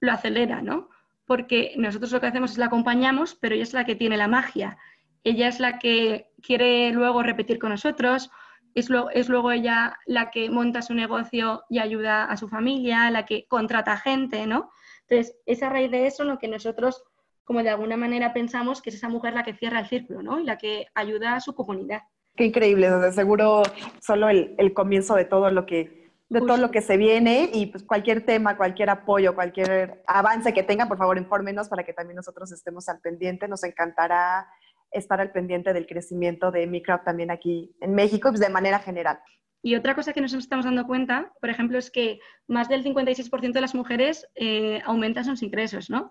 lo 0.00 0.12
acelera, 0.12 0.60
¿no? 0.60 0.90
Porque 1.28 1.74
nosotros 1.76 2.10
lo 2.10 2.20
que 2.20 2.26
hacemos 2.26 2.52
es 2.52 2.58
la 2.58 2.66
acompañamos, 2.66 3.36
pero 3.36 3.54
ella 3.54 3.62
es 3.62 3.74
la 3.74 3.84
que 3.84 3.94
tiene 3.94 4.16
la 4.16 4.26
magia. 4.26 4.78
Ella 5.22 5.46
es 5.46 5.60
la 5.60 5.78
que 5.78 6.32
quiere 6.42 6.90
luego 6.90 7.22
repetir 7.22 7.58
con 7.58 7.70
nosotros, 7.70 8.30
es, 8.74 9.28
luego 9.28 9.52
ella 9.52 9.98
la 10.06 10.30
que 10.30 10.50
monta 10.50 10.82
su 10.82 10.94
negocio 10.94 11.64
y 11.68 11.78
ayuda 11.80 12.24
a 12.24 12.36
su 12.36 12.48
familia, 12.48 13.10
la 13.10 13.26
que 13.26 13.46
contrata 13.46 13.96
gente, 13.96 14.46
¿no? 14.46 14.70
Entonces, 15.08 15.36
es 15.46 15.62
a 15.62 15.68
raíz 15.68 15.90
de 15.90 16.06
eso 16.06 16.24
lo 16.24 16.38
que 16.38 16.48
nosotros, 16.48 17.04
como 17.44 17.62
de 17.62 17.70
alguna 17.70 17.96
manera 17.96 18.32
pensamos 18.32 18.80
que 18.80 18.90
es 18.90 18.96
esa 18.96 19.08
mujer 19.08 19.34
la 19.34 19.42
que 19.42 19.54
cierra 19.54 19.80
el 19.80 19.86
círculo, 19.86 20.22
¿no? 20.22 20.40
Y 20.40 20.44
la 20.44 20.58
que 20.58 20.86
ayuda 20.94 21.34
a 21.34 21.40
su 21.40 21.54
comunidad. 21.54 22.02
Qué 22.36 22.44
increíble, 22.44 22.88
de 22.88 23.12
seguro 23.12 23.62
solo 24.00 24.28
el, 24.28 24.54
el 24.58 24.72
comienzo 24.72 25.14
de 25.16 25.24
todo 25.24 25.50
lo 25.50 25.66
que 25.66 25.97
de 26.28 26.40
todo 26.40 26.58
lo 26.58 26.70
que 26.70 26.82
se 26.82 26.96
viene 26.98 27.50
y 27.54 27.66
pues 27.66 27.84
cualquier 27.84 28.26
tema, 28.26 28.56
cualquier 28.56 28.90
apoyo, 28.90 29.34
cualquier 29.34 30.02
avance 30.06 30.52
que 30.52 30.62
tenga, 30.62 30.86
por 30.86 30.98
favor, 30.98 31.16
infórmenos 31.16 31.68
para 31.68 31.84
que 31.84 31.94
también 31.94 32.16
nosotros 32.16 32.52
estemos 32.52 32.88
al 32.88 33.00
pendiente. 33.00 33.48
Nos 33.48 33.64
encantará 33.64 34.46
estar 34.90 35.20
al 35.20 35.32
pendiente 35.32 35.72
del 35.72 35.86
crecimiento 35.86 36.50
de 36.50 36.66
Micro 36.66 37.00
también 37.04 37.30
aquí 37.30 37.74
en 37.80 37.94
México, 37.94 38.28
pues 38.28 38.40
de 38.40 38.50
manera 38.50 38.78
general. 38.78 39.18
Y 39.62 39.74
otra 39.74 39.94
cosa 39.94 40.12
que 40.12 40.20
nos 40.20 40.32
estamos 40.34 40.64
dando 40.64 40.86
cuenta, 40.86 41.32
por 41.40 41.50
ejemplo, 41.50 41.78
es 41.78 41.90
que 41.90 42.20
más 42.46 42.68
del 42.68 42.84
56% 42.84 43.52
de 43.52 43.60
las 43.60 43.74
mujeres 43.74 44.28
eh, 44.34 44.80
aumentan 44.84 45.24
sus 45.24 45.42
ingresos, 45.42 45.90
¿no? 45.90 46.10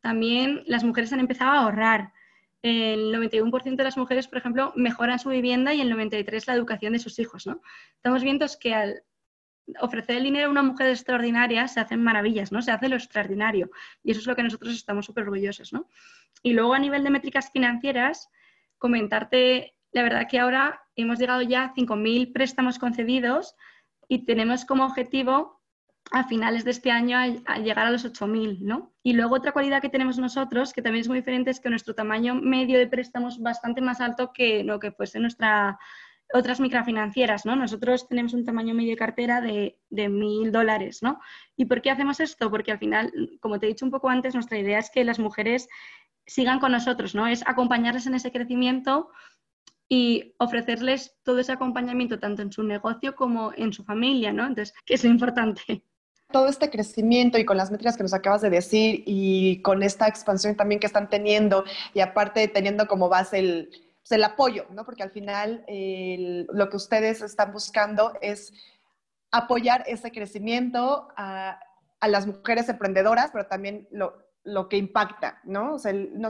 También 0.00 0.62
las 0.66 0.84
mujeres 0.84 1.12
han 1.12 1.20
empezado 1.20 1.52
a 1.52 1.62
ahorrar. 1.62 2.12
El 2.60 3.12
91% 3.12 3.76
de 3.76 3.84
las 3.84 3.96
mujeres, 3.96 4.28
por 4.28 4.38
ejemplo, 4.38 4.72
mejoran 4.76 5.18
su 5.18 5.30
vivienda 5.30 5.74
y 5.74 5.80
el 5.80 5.92
93% 5.92 6.46
la 6.46 6.54
educación 6.54 6.92
de 6.92 6.98
sus 6.98 7.18
hijos, 7.18 7.46
¿no? 7.46 7.60
Estamos 7.96 8.22
viendo 8.22 8.46
que 8.60 8.74
al 8.74 9.02
ofrecer 9.80 10.16
el 10.16 10.24
dinero 10.24 10.48
a 10.48 10.50
una 10.50 10.62
mujer 10.62 10.88
extraordinaria 10.88 11.68
se 11.68 11.80
hacen 11.80 12.02
maravillas, 12.02 12.52
¿no? 12.52 12.62
Se 12.62 12.70
hace 12.70 12.88
lo 12.88 12.96
extraordinario. 12.96 13.70
Y 14.02 14.10
eso 14.10 14.20
es 14.20 14.26
lo 14.26 14.36
que 14.36 14.42
nosotros 14.42 14.74
estamos 14.74 15.06
súper 15.06 15.24
orgullosos, 15.24 15.72
¿no? 15.72 15.88
Y 16.42 16.52
luego 16.52 16.74
a 16.74 16.78
nivel 16.78 17.04
de 17.04 17.10
métricas 17.10 17.50
financieras, 17.50 18.28
comentarte, 18.78 19.74
la 19.92 20.02
verdad 20.02 20.26
que 20.28 20.38
ahora 20.38 20.82
hemos 20.96 21.18
llegado 21.18 21.42
ya 21.42 21.64
a 21.64 21.74
5.000 21.74 22.32
préstamos 22.32 22.78
concedidos 22.78 23.54
y 24.08 24.24
tenemos 24.24 24.64
como 24.64 24.84
objetivo 24.84 25.62
a 26.10 26.24
finales 26.24 26.64
de 26.64 26.72
este 26.72 26.90
año 26.90 27.18
llegar 27.62 27.86
a 27.86 27.90
los 27.90 28.04
8.000, 28.04 28.60
¿no? 28.60 28.92
Y 29.02 29.12
luego 29.12 29.36
otra 29.36 29.52
cualidad 29.52 29.80
que 29.80 29.88
tenemos 29.88 30.18
nosotros, 30.18 30.72
que 30.72 30.82
también 30.82 31.02
es 31.02 31.08
muy 31.08 31.18
diferente, 31.18 31.50
es 31.50 31.60
que 31.60 31.70
nuestro 31.70 31.94
tamaño 31.94 32.34
medio 32.34 32.78
de 32.78 32.88
préstamos 32.88 33.36
es 33.36 33.40
bastante 33.40 33.80
más 33.80 34.00
alto 34.00 34.32
que 34.32 34.64
lo 34.64 34.80
que 34.80 34.90
fuese 34.90 35.20
nuestra 35.20 35.78
otras 36.32 36.60
microfinancieras, 36.60 37.44
¿no? 37.44 37.56
Nosotros 37.56 38.08
tenemos 38.08 38.34
un 38.34 38.44
tamaño 38.44 38.74
medio 38.74 38.90
de 38.90 38.96
cartera 38.96 39.40
de, 39.40 39.78
mil 39.90 40.50
dólares, 40.50 41.02
¿no? 41.02 41.20
¿Y 41.56 41.66
por 41.66 41.82
qué 41.82 41.90
hacemos 41.90 42.20
esto? 42.20 42.50
Porque 42.50 42.72
al 42.72 42.78
final, 42.78 43.12
como 43.40 43.58
te 43.58 43.66
he 43.66 43.68
dicho 43.68 43.84
un 43.84 43.90
poco 43.90 44.08
antes, 44.08 44.34
nuestra 44.34 44.58
idea 44.58 44.78
es 44.78 44.90
que 44.90 45.04
las 45.04 45.18
mujeres 45.18 45.68
sigan 46.26 46.60
con 46.60 46.72
nosotros, 46.72 47.14
¿no? 47.14 47.26
Es 47.26 47.46
acompañarles 47.46 48.06
en 48.06 48.14
ese 48.14 48.32
crecimiento 48.32 49.10
y 49.88 50.34
ofrecerles 50.38 51.16
todo 51.22 51.38
ese 51.38 51.52
acompañamiento 51.52 52.18
tanto 52.18 52.42
en 52.42 52.52
su 52.52 52.62
negocio 52.62 53.14
como 53.14 53.52
en 53.56 53.72
su 53.72 53.84
familia, 53.84 54.32
¿no? 54.32 54.46
Entonces, 54.46 54.74
que 54.86 54.94
es 54.94 55.04
importante. 55.04 55.84
Todo 56.30 56.48
este 56.48 56.70
crecimiento 56.70 57.38
y 57.38 57.44
con 57.44 57.58
las 57.58 57.70
métricas 57.70 57.98
que 57.98 58.04
nos 58.04 58.14
acabas 58.14 58.40
de 58.40 58.48
decir 58.48 59.02
y 59.04 59.60
con 59.60 59.82
esta 59.82 60.08
expansión 60.08 60.56
también 60.56 60.80
que 60.80 60.86
están 60.86 61.10
teniendo 61.10 61.64
y 61.92 62.00
aparte 62.00 62.48
teniendo 62.48 62.86
como 62.86 63.10
base 63.10 63.38
el, 63.38 63.70
pues, 64.02 64.12
el 64.12 64.24
apoyo, 64.24 64.66
¿no? 64.70 64.84
Porque 64.84 65.02
al 65.02 65.10
final 65.10 65.64
lo 65.68 66.68
que 66.68 66.76
ustedes 66.76 67.22
están 67.22 67.52
buscando 67.52 68.12
es 68.20 68.52
apoyar 69.30 69.84
ese 69.86 70.10
crecimiento 70.10 71.08
a, 71.16 71.58
las 72.06 72.26
mujeres 72.26 72.68
emprendedoras, 72.68 73.30
pero 73.32 73.46
también 73.46 73.88
lo, 73.92 74.68
que 74.68 74.76
impacta, 74.76 75.40
¿no? 75.44 75.74
O 75.74 75.78
sea, 75.78 75.92
no, 75.92 76.28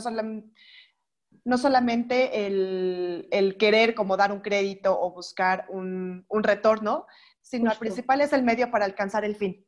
no 1.44 1.58
solamente 1.58 2.46
el, 2.46 3.56
querer 3.58 3.94
como 3.94 4.18
dar 4.18 4.32
un 4.32 4.40
crédito 4.40 5.00
o 5.00 5.12
buscar 5.12 5.64
un, 5.70 6.26
retorno, 6.30 7.06
sino 7.40 7.70
al 7.70 7.78
principal 7.78 8.20
es 8.20 8.34
el 8.34 8.42
medio 8.42 8.70
para 8.70 8.84
alcanzar 8.84 9.24
el 9.24 9.34
fin. 9.34 9.66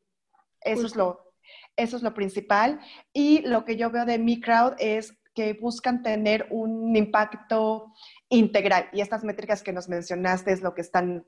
Eso 0.61 0.85
es, 0.85 0.95
lo, 0.95 1.33
eso 1.75 1.97
es 1.97 2.03
lo 2.03 2.13
principal. 2.13 2.79
Y 3.11 3.41
lo 3.41 3.65
que 3.65 3.75
yo 3.75 3.89
veo 3.89 4.05
de 4.05 4.19
mi 4.19 4.39
crowd 4.39 4.75
es 4.77 5.17
que 5.35 5.53
buscan 5.53 6.01
tener 6.01 6.47
un 6.49 6.95
impacto 6.95 7.93
integral. 8.29 8.89
Y 8.93 9.01
estas 9.01 9.23
métricas 9.23 9.61
que 9.61 9.73
nos 9.73 9.89
mencionaste 9.89 10.51
es 10.51 10.61
lo 10.61 10.73
que 10.73 10.81
están 10.81 11.25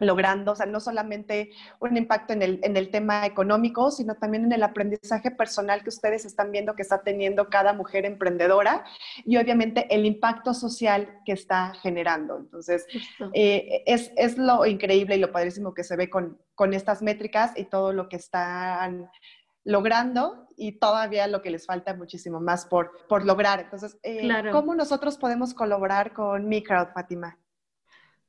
logrando, 0.00 0.52
o 0.52 0.56
sea, 0.56 0.66
no 0.66 0.80
solamente 0.80 1.50
un 1.78 1.96
impacto 1.96 2.32
en 2.32 2.42
el, 2.42 2.60
en 2.64 2.76
el 2.76 2.90
tema 2.90 3.26
económico, 3.26 3.92
sino 3.92 4.16
también 4.16 4.44
en 4.44 4.52
el 4.52 4.62
aprendizaje 4.64 5.30
personal 5.30 5.84
que 5.84 5.88
ustedes 5.90 6.24
están 6.24 6.50
viendo 6.50 6.74
que 6.74 6.82
está 6.82 7.02
teniendo 7.02 7.48
cada 7.48 7.72
mujer 7.72 8.04
emprendedora 8.04 8.84
y 9.24 9.36
obviamente 9.36 9.86
el 9.94 10.04
impacto 10.04 10.52
social 10.52 11.20
que 11.24 11.32
está 11.32 11.74
generando. 11.80 12.38
Entonces, 12.38 12.86
eh, 13.34 13.84
es, 13.86 14.10
es, 14.16 14.36
lo 14.36 14.66
increíble 14.66 15.14
y 15.14 15.20
lo 15.20 15.30
padrísimo 15.30 15.74
que 15.74 15.84
se 15.84 15.96
ve 15.96 16.10
con, 16.10 16.38
con 16.56 16.74
estas 16.74 17.00
métricas 17.00 17.52
y 17.56 17.64
todo 17.64 17.92
lo 17.92 18.08
que 18.08 18.16
están 18.16 19.08
logrando 19.64 20.48
y 20.56 20.72
todavía 20.78 21.26
lo 21.26 21.42
que 21.42 21.50
les 21.50 21.66
falta 21.66 21.94
muchísimo 21.94 22.40
más 22.40 22.66
por, 22.66 23.06
por 23.08 23.24
lograr. 23.24 23.60
Entonces, 23.60 23.98
eh, 24.02 24.30
¿cómo 24.52 24.74
nosotros 24.74 25.18
podemos 25.18 25.54
colaborar 25.54 26.12
con 26.12 26.48
MiCrowd, 26.48 26.92
Fátima? 26.92 27.38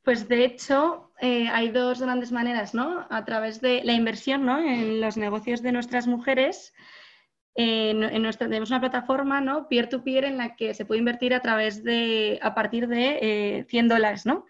Pues 0.03 0.27
de 0.27 0.45
hecho, 0.45 1.11
eh, 1.19 1.47
hay 1.47 1.69
dos 1.69 2.01
grandes 2.01 2.31
maneras, 2.31 2.73
¿no? 2.73 3.07
A 3.09 3.25
través 3.25 3.59
de 3.59 3.81
la 3.83 3.93
inversión, 3.93 4.45
¿no? 4.45 4.59
En 4.59 5.01
los 5.01 5.17
negocios 5.17 5.61
de 5.61 5.71
nuestras 5.71 6.07
mujeres. 6.07 6.73
en, 7.57 8.21
nuestra, 8.21 8.47
tenemos 8.47 8.69
una 8.69 8.81
plataforma, 8.81 9.39
¿no? 9.41 9.67
Peer-to-peer 9.69 10.25
en 10.25 10.37
la 10.37 10.55
que 10.55 10.73
se 10.73 10.85
puede 10.85 10.99
invertir 10.99 11.33
a 11.33 11.41
través 11.41 11.83
de, 11.83 12.37
a 12.41 12.53
partir 12.53 12.87
de 12.87 13.65
100 13.69 13.85
eh, 13.85 13.89
dólares, 13.89 14.25
¿no? 14.25 14.45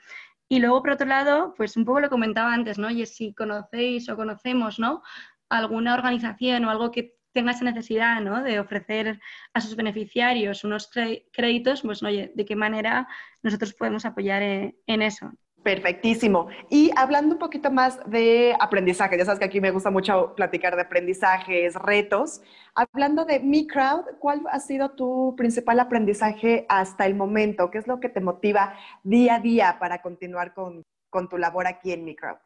Y 0.47 0.59
luego, 0.59 0.81
por 0.81 0.91
otro 0.91 1.07
lado, 1.07 1.53
pues 1.57 1.75
un 1.75 1.85
poco 1.85 1.99
lo 1.99 2.09
comentaba 2.09 2.53
antes, 2.53 2.77
¿no? 2.77 2.89
Y 2.89 3.05
si 3.05 3.33
conocéis 3.33 4.09
o 4.09 4.15
conocemos, 4.15 4.79
¿no? 4.79 5.01
Alguna 5.49 5.93
organización 5.93 6.65
o 6.65 6.69
algo 6.69 6.91
que 6.91 7.15
tenga 7.33 7.51
esa 7.51 7.65
necesidad 7.65 8.21
¿no? 8.21 8.41
de 8.41 8.59
ofrecer 8.59 9.19
a 9.53 9.61
sus 9.61 9.75
beneficiarios 9.75 10.63
unos 10.63 10.89
créditos, 11.31 11.81
pues 11.81 12.01
oye, 12.01 12.31
¿de 12.33 12.45
qué 12.45 12.55
manera 12.55 13.07
nosotros 13.43 13.73
podemos 13.73 14.05
apoyar 14.05 14.41
en, 14.41 14.75
en 14.87 15.01
eso? 15.01 15.31
Perfectísimo. 15.65 16.47
Y 16.69 16.91
hablando 16.95 17.33
un 17.33 17.39
poquito 17.39 17.71
más 17.71 17.99
de 18.07 18.55
aprendizaje, 18.59 19.17
ya 19.17 19.25
sabes 19.25 19.39
que 19.39 19.45
aquí 19.45 19.59
me 19.59 19.71
gusta 19.71 19.89
mucho 19.89 20.35
platicar 20.35 20.75
de 20.75 20.83
aprendizajes, 20.83 21.73
retos. 21.73 22.41
Hablando 22.75 23.25
de 23.25 23.39
Mi 23.39 23.65
Crowd, 23.65 24.05
¿cuál 24.19 24.43
ha 24.51 24.59
sido 24.59 24.91
tu 24.91 25.33
principal 25.35 25.79
aprendizaje 25.79 26.67
hasta 26.69 27.07
el 27.07 27.15
momento? 27.15 27.71
¿Qué 27.71 27.79
es 27.79 27.87
lo 27.87 27.99
que 27.99 28.09
te 28.09 28.21
motiva 28.21 28.75
día 29.03 29.35
a 29.35 29.39
día 29.39 29.77
para 29.79 30.03
continuar 30.03 30.53
con, 30.53 30.83
con 31.09 31.27
tu 31.27 31.39
labor 31.39 31.65
aquí 31.65 31.91
en 31.93 32.05
Mi 32.05 32.15
Crowd? 32.15 32.37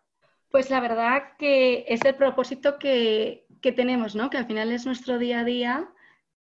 Pues 0.50 0.70
la 0.70 0.79
verdad 0.79 1.34
que 1.38 1.86
es 1.88 2.03
el 2.06 2.15
propósito 2.15 2.79
que, 2.79 3.46
tenemos, 3.62 4.15
¿no? 4.15 4.29
Que 4.29 4.38
al 4.38 4.48
final 4.48 4.72
es 4.72 4.86
nuestro 4.86 5.20
día 5.20 5.41
a 5.41 5.44
día 5.44 5.89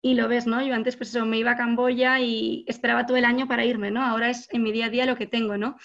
y 0.00 0.14
lo 0.14 0.28
ves, 0.28 0.46
¿no? 0.46 0.62
Yo 0.62 0.74
antes 0.74 0.96
pues 0.96 1.10
eso, 1.10 1.24
me 1.26 1.38
iba 1.38 1.52
a 1.52 1.56
Camboya 1.56 2.20
y 2.20 2.64
esperaba 2.68 3.06
todo 3.06 3.16
el 3.16 3.24
año 3.24 3.48
para 3.48 3.64
irme, 3.64 3.90
¿no? 3.90 4.04
Ahora 4.04 4.30
es 4.30 4.48
en 4.52 4.62
mi 4.62 4.70
día 4.70 4.86
a 4.86 4.90
día 4.90 5.06
lo 5.06 5.16
que 5.16 5.26
tengo, 5.26 5.56
¿no? 5.56 5.76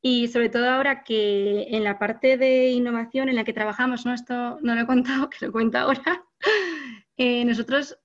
Y 0.00 0.28
sobre 0.28 0.48
todo 0.48 0.70
ahora 0.70 1.02
que 1.02 1.66
en 1.70 1.84
la 1.84 1.98
parte 1.98 2.38
de 2.38 2.70
innovación 2.70 3.28
en 3.28 3.36
la 3.36 3.44
que 3.44 3.52
trabajamos, 3.52 4.06
¿no? 4.06 4.14
Esto 4.14 4.58
no 4.62 4.74
lo 4.74 4.82
he 4.82 4.86
contado, 4.86 5.28
que 5.30 5.44
lo 5.44 5.52
cuento 5.52 5.78
ahora. 5.78 6.24
Eh, 7.16 7.44
nosotros 7.44 7.98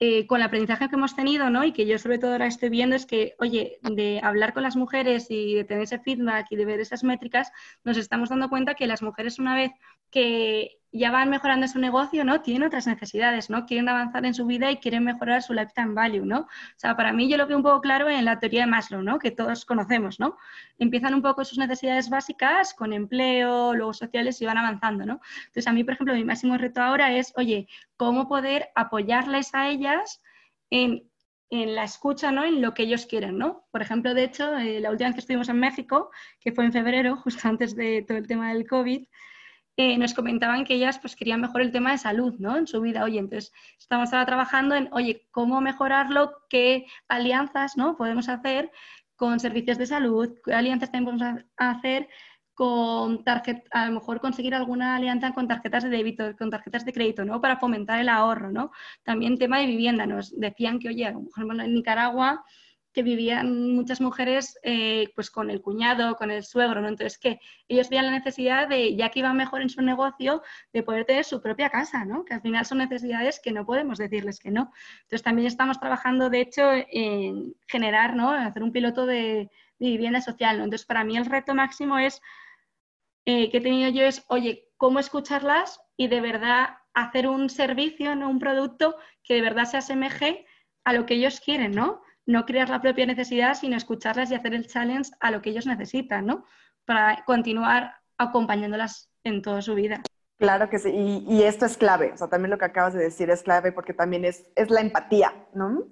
eh, 0.00 0.26
con 0.26 0.40
el 0.40 0.46
aprendizaje 0.46 0.88
que 0.88 0.94
hemos 0.94 1.16
tenido, 1.16 1.50
¿no? 1.50 1.64
Y 1.64 1.72
que 1.72 1.86
yo 1.86 1.98
sobre 1.98 2.18
todo 2.18 2.32
ahora 2.32 2.46
estoy 2.46 2.68
viendo 2.68 2.94
es 2.94 3.04
que, 3.04 3.34
oye, 3.40 3.78
de 3.82 4.20
hablar 4.22 4.54
con 4.54 4.62
las 4.62 4.76
mujeres 4.76 5.26
y 5.30 5.54
de 5.54 5.64
tener 5.64 5.82
ese 5.82 5.98
feedback 5.98 6.46
y 6.50 6.56
de 6.56 6.64
ver 6.64 6.80
esas 6.80 7.02
métricas, 7.02 7.50
nos 7.82 7.96
estamos 7.96 8.28
dando 8.28 8.48
cuenta 8.48 8.74
que 8.74 8.86
las 8.86 9.02
mujeres 9.02 9.38
una 9.38 9.56
vez 9.56 9.72
que 10.10 10.78
ya 10.92 11.10
van 11.10 11.28
mejorando 11.28 11.68
su 11.68 11.78
negocio, 11.78 12.24
¿no? 12.24 12.40
Tienen 12.40 12.66
otras 12.66 12.86
necesidades, 12.86 13.50
¿no? 13.50 13.66
Quieren 13.66 13.88
avanzar 13.88 14.24
en 14.24 14.34
su 14.34 14.46
vida 14.46 14.70
y 14.70 14.78
quieren 14.78 15.04
mejorar 15.04 15.42
su 15.42 15.52
lifetime 15.52 15.94
value, 15.94 16.24
¿no? 16.24 16.40
O 16.40 16.48
sea, 16.76 16.96
para 16.96 17.12
mí 17.12 17.28
yo 17.28 17.36
lo 17.36 17.46
veo 17.46 17.56
un 17.56 17.62
poco 17.62 17.80
claro 17.80 18.08
en 18.08 18.24
la 18.24 18.38
teoría 18.38 18.62
de 18.62 18.66
Maslow, 18.66 19.02
¿no? 19.02 19.18
Que 19.18 19.30
todos 19.30 19.64
conocemos, 19.64 20.18
¿no? 20.18 20.38
Empiezan 20.78 21.14
un 21.14 21.22
poco 21.22 21.44
sus 21.44 21.58
necesidades 21.58 22.08
básicas 22.08 22.74
con 22.74 22.92
empleo, 22.92 23.74
luego 23.74 23.92
sociales 23.92 24.40
y 24.40 24.46
van 24.46 24.58
avanzando, 24.58 25.04
¿no? 25.04 25.20
Entonces, 25.40 25.66
a 25.66 25.72
mí, 25.72 25.84
por 25.84 25.94
ejemplo, 25.94 26.14
mi 26.14 26.24
máximo 26.24 26.56
reto 26.56 26.80
ahora 26.80 27.12
es, 27.12 27.32
oye, 27.36 27.68
¿cómo 27.96 28.28
poder 28.28 28.70
apoyarles 28.74 29.54
a 29.54 29.68
ellas 29.68 30.22
en 30.70 31.08
en 31.50 31.74
la 31.74 31.84
escucha, 31.84 32.30
¿no? 32.30 32.44
En 32.44 32.60
lo 32.60 32.74
que 32.74 32.82
ellos 32.82 33.06
quieren, 33.06 33.38
¿no? 33.38 33.66
Por 33.70 33.82
ejemplo, 33.82 34.14
de 34.14 34.24
hecho, 34.24 34.56
eh, 34.58 34.80
la 34.80 34.90
última 34.90 35.08
vez 35.08 35.14
que 35.14 35.20
estuvimos 35.20 35.48
en 35.48 35.58
México, 35.58 36.10
que 36.40 36.52
fue 36.52 36.64
en 36.64 36.72
febrero, 36.72 37.16
justo 37.24 37.48
antes 37.48 37.74
de 37.74 38.04
todo 38.06 38.18
el 38.18 38.26
tema 38.26 38.52
del 38.52 38.66
COVID, 38.66 39.06
eh, 39.80 39.96
nos 39.96 40.12
comentaban 40.12 40.64
que 40.64 40.74
ellas 40.74 40.98
pues 40.98 41.14
querían 41.14 41.40
mejorar 41.40 41.64
el 41.64 41.72
tema 41.72 41.92
de 41.92 41.98
salud, 41.98 42.34
¿no? 42.40 42.56
En 42.56 42.66
su 42.66 42.80
vida. 42.80 43.04
Oye, 43.04 43.20
entonces 43.20 43.52
estamos 43.78 44.12
ahora 44.12 44.26
trabajando 44.26 44.74
en, 44.74 44.88
oye, 44.92 45.28
cómo 45.30 45.60
mejorarlo, 45.60 46.32
qué 46.50 46.86
alianzas, 47.06 47.76
¿no? 47.76 47.96
Podemos 47.96 48.28
hacer 48.28 48.72
con 49.14 49.38
servicios 49.38 49.78
de 49.78 49.86
salud, 49.86 50.34
qué 50.44 50.52
alianzas 50.52 50.90
tenemos 50.90 51.14
podemos 51.14 51.44
hacer 51.56 52.08
con 52.54 53.22
tarjeta, 53.22 53.62
a 53.70 53.86
lo 53.86 53.92
mejor 53.92 54.20
conseguir 54.20 54.52
alguna 54.52 54.96
alianza 54.96 55.32
con 55.32 55.46
tarjetas 55.46 55.84
de 55.84 55.90
débito, 55.90 56.36
con 56.36 56.50
tarjetas 56.50 56.84
de 56.84 56.92
crédito, 56.92 57.24
¿no? 57.24 57.40
Para 57.40 57.58
fomentar 57.58 58.00
el 58.00 58.08
ahorro, 58.08 58.50
¿no? 58.50 58.72
También 59.04 59.38
tema 59.38 59.60
de 59.60 59.66
vivienda, 59.66 60.06
nos 60.06 60.36
decían 60.36 60.80
que, 60.80 60.88
oye, 60.88 61.06
a 61.06 61.12
lo 61.12 61.20
mejor 61.20 61.62
en 61.62 61.72
Nicaragua 61.72 62.44
que 62.98 63.04
vivían 63.04 63.76
muchas 63.76 64.00
mujeres 64.00 64.58
eh, 64.64 65.12
pues 65.14 65.30
con 65.30 65.50
el 65.50 65.62
cuñado, 65.62 66.16
con 66.16 66.32
el 66.32 66.42
suegro, 66.42 66.80
¿no? 66.80 66.88
Entonces, 66.88 67.16
que 67.16 67.38
ellos 67.68 67.88
veían 67.90 68.06
la 68.06 68.10
necesidad 68.10 68.66
de, 68.66 68.96
ya 68.96 69.10
que 69.10 69.20
iban 69.20 69.36
mejor 69.36 69.62
en 69.62 69.68
su 69.68 69.82
negocio, 69.82 70.42
de 70.72 70.82
poder 70.82 71.04
tener 71.04 71.24
su 71.24 71.40
propia 71.40 71.70
casa, 71.70 72.04
¿no? 72.04 72.24
Que 72.24 72.34
al 72.34 72.40
final 72.40 72.66
son 72.66 72.78
necesidades 72.78 73.38
que 73.38 73.52
no 73.52 73.64
podemos 73.64 73.98
decirles 73.98 74.40
que 74.40 74.50
no. 74.50 74.72
Entonces, 75.02 75.22
también 75.22 75.46
estamos 75.46 75.78
trabajando, 75.78 76.28
de 76.28 76.40
hecho, 76.40 76.72
en 76.72 77.54
generar, 77.68 78.16
¿no? 78.16 78.34
En 78.34 78.42
hacer 78.42 78.64
un 78.64 78.72
piloto 78.72 79.06
de, 79.06 79.48
vivienda 79.78 80.20
social, 80.20 80.58
¿no? 80.58 80.64
Entonces, 80.64 80.84
para 80.84 81.04
mí 81.04 81.16
el 81.16 81.26
reto 81.26 81.54
máximo 81.54 81.98
es 81.98 82.20
eh, 83.26 83.48
que 83.48 83.58
he 83.58 83.60
tenido 83.60 83.90
yo 83.90 84.06
es, 84.06 84.24
oye, 84.26 84.66
cómo 84.76 84.98
escucharlas 84.98 85.80
y 85.96 86.08
de 86.08 86.20
verdad 86.20 86.78
hacer 86.94 87.28
un 87.28 87.48
servicio, 87.48 88.16
¿no? 88.16 88.28
un 88.28 88.40
producto 88.40 88.96
que 89.22 89.34
de 89.34 89.42
verdad 89.42 89.66
se 89.66 89.76
asemeje 89.76 90.46
a 90.82 90.94
lo 90.94 91.06
que 91.06 91.14
ellos 91.14 91.38
quieren, 91.38 91.70
¿no? 91.76 92.02
No 92.28 92.44
crear 92.44 92.68
la 92.68 92.82
propia 92.82 93.06
necesidad, 93.06 93.54
sino 93.54 93.74
escucharlas 93.74 94.30
y 94.30 94.34
hacer 94.34 94.52
el 94.52 94.66
challenge 94.66 95.10
a 95.18 95.30
lo 95.30 95.40
que 95.40 95.48
ellos 95.48 95.66
necesitan, 95.66 96.26
¿no? 96.26 96.44
Para 96.84 97.24
continuar 97.24 97.94
acompañándolas 98.18 99.10
en 99.24 99.40
toda 99.40 99.62
su 99.62 99.74
vida. 99.74 100.02
Claro 100.38 100.68
que 100.68 100.78
sí, 100.78 101.24
y, 101.26 101.42
esto 101.42 101.64
es 101.64 101.78
clave, 101.78 102.12
o 102.12 102.16
sea, 102.18 102.28
también 102.28 102.50
lo 102.50 102.58
que 102.58 102.66
acabas 102.66 102.92
de 102.92 103.00
decir 103.00 103.30
es 103.30 103.42
clave 103.42 103.72
porque 103.72 103.94
también 103.94 104.26
es, 104.26 104.44
es 104.56 104.68
la 104.68 104.82
empatía, 104.82 105.34
¿no? 105.54 105.86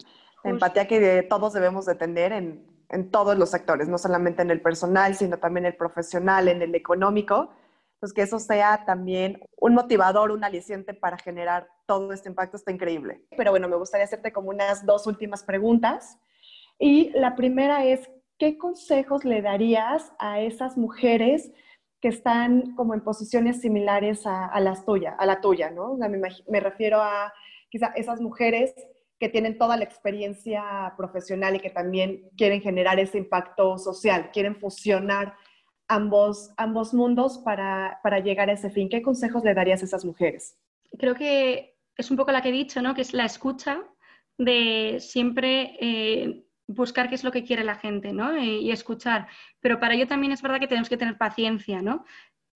La 0.44 0.50
empatía 0.50 0.86
que 0.86 1.26
todos 1.28 1.54
debemos 1.54 1.86
de 1.86 1.94
tener 1.94 2.32
en, 2.32 2.64
en 2.90 3.10
todos 3.10 3.36
los 3.38 3.50
sectores, 3.50 3.88
no 3.88 3.96
solamente 3.96 4.42
en 4.42 4.50
el 4.50 4.60
personal, 4.60 5.14
sino 5.16 5.38
también 5.38 5.64
en 5.64 5.72
el 5.72 5.78
profesional, 5.78 6.48
en 6.48 6.60
el 6.60 6.74
económico, 6.74 7.50
pues 8.00 8.12
que 8.12 8.22
eso 8.22 8.38
sea 8.38 8.84
también 8.84 9.40
un 9.58 9.74
motivador, 9.74 10.30
un 10.30 10.44
aliciente 10.44 10.94
para 10.94 11.18
generar 11.18 11.68
todo 11.86 12.12
este 12.12 12.28
impacto 12.28 12.56
está 12.56 12.70
increíble. 12.70 13.22
Pero 13.36 13.50
bueno, 13.50 13.68
me 13.68 13.76
gustaría 13.76 14.04
hacerte 14.04 14.32
como 14.32 14.50
unas 14.50 14.84
dos 14.84 15.06
últimas 15.06 15.42
preguntas. 15.42 16.18
Y 16.78 17.10
la 17.10 17.34
primera 17.34 17.84
es, 17.84 18.10
¿qué 18.38 18.58
consejos 18.58 19.24
le 19.24 19.40
darías 19.40 20.12
a 20.18 20.40
esas 20.40 20.76
mujeres 20.76 21.50
que 22.00 22.08
están 22.08 22.74
como 22.74 22.92
en 22.92 23.00
posiciones 23.00 23.60
similares 23.60 24.26
a, 24.26 24.60
las 24.60 24.84
tuyas, 24.84 25.14
a 25.18 25.24
la 25.24 25.40
tuya, 25.40 25.70
¿no? 25.70 25.96
me, 25.96 26.08
me 26.08 26.60
refiero 26.60 27.00
a 27.00 27.32
quizá 27.70 27.86
esas 27.96 28.20
mujeres 28.20 28.74
que 29.18 29.28
tienen 29.28 29.56
toda 29.56 29.76
la 29.76 29.84
experiencia 29.84 30.92
profesional 30.96 31.56
y 31.56 31.60
que 31.60 31.70
también 31.70 32.28
quieren 32.36 32.60
generar 32.60 33.00
ese 33.00 33.18
impacto 33.18 33.78
social, 33.78 34.30
quieren 34.30 34.56
fusionar 34.56 35.34
ambos, 35.88 36.50
ambos 36.56 36.94
mundos 36.94 37.38
para, 37.38 38.00
llegar 38.22 38.50
a 38.50 38.54
ese 38.54 38.70
fin. 38.70 38.88
¿Qué 38.88 39.02
consejos 39.02 39.44
le 39.44 39.54
darías 39.54 39.82
a 39.82 39.86
esas 39.86 40.04
mujeres? 40.04 40.58
Creo 40.98 41.14
que 41.14 41.76
es 41.96 42.10
un 42.10 42.16
poco 42.16 42.32
la 42.32 42.42
que 42.42 42.50
he 42.50 42.52
dicho, 42.52 42.82
¿no? 42.82 42.94
Que 42.94 43.02
es 43.02 43.12
la 43.12 43.24
escucha 43.24 43.82
de 44.38 44.98
siempre 45.00 45.76
eh, 45.80 46.46
buscar 46.66 47.08
qué 47.08 47.14
es 47.14 47.24
lo 47.24 47.32
que 47.32 47.44
quiere 47.44 47.64
la 47.64 47.76
gente, 47.76 48.12
¿no? 48.12 48.34
Eh, 48.34 48.60
y 48.60 48.70
escuchar. 48.70 49.28
Pero 49.60 49.80
para 49.80 49.94
ello 49.94 50.06
también 50.06 50.32
es 50.32 50.42
verdad 50.42 50.60
que 50.60 50.68
tenemos 50.68 50.88
que 50.88 50.96
tener 50.96 51.16
paciencia, 51.16 51.82
¿no? 51.82 52.04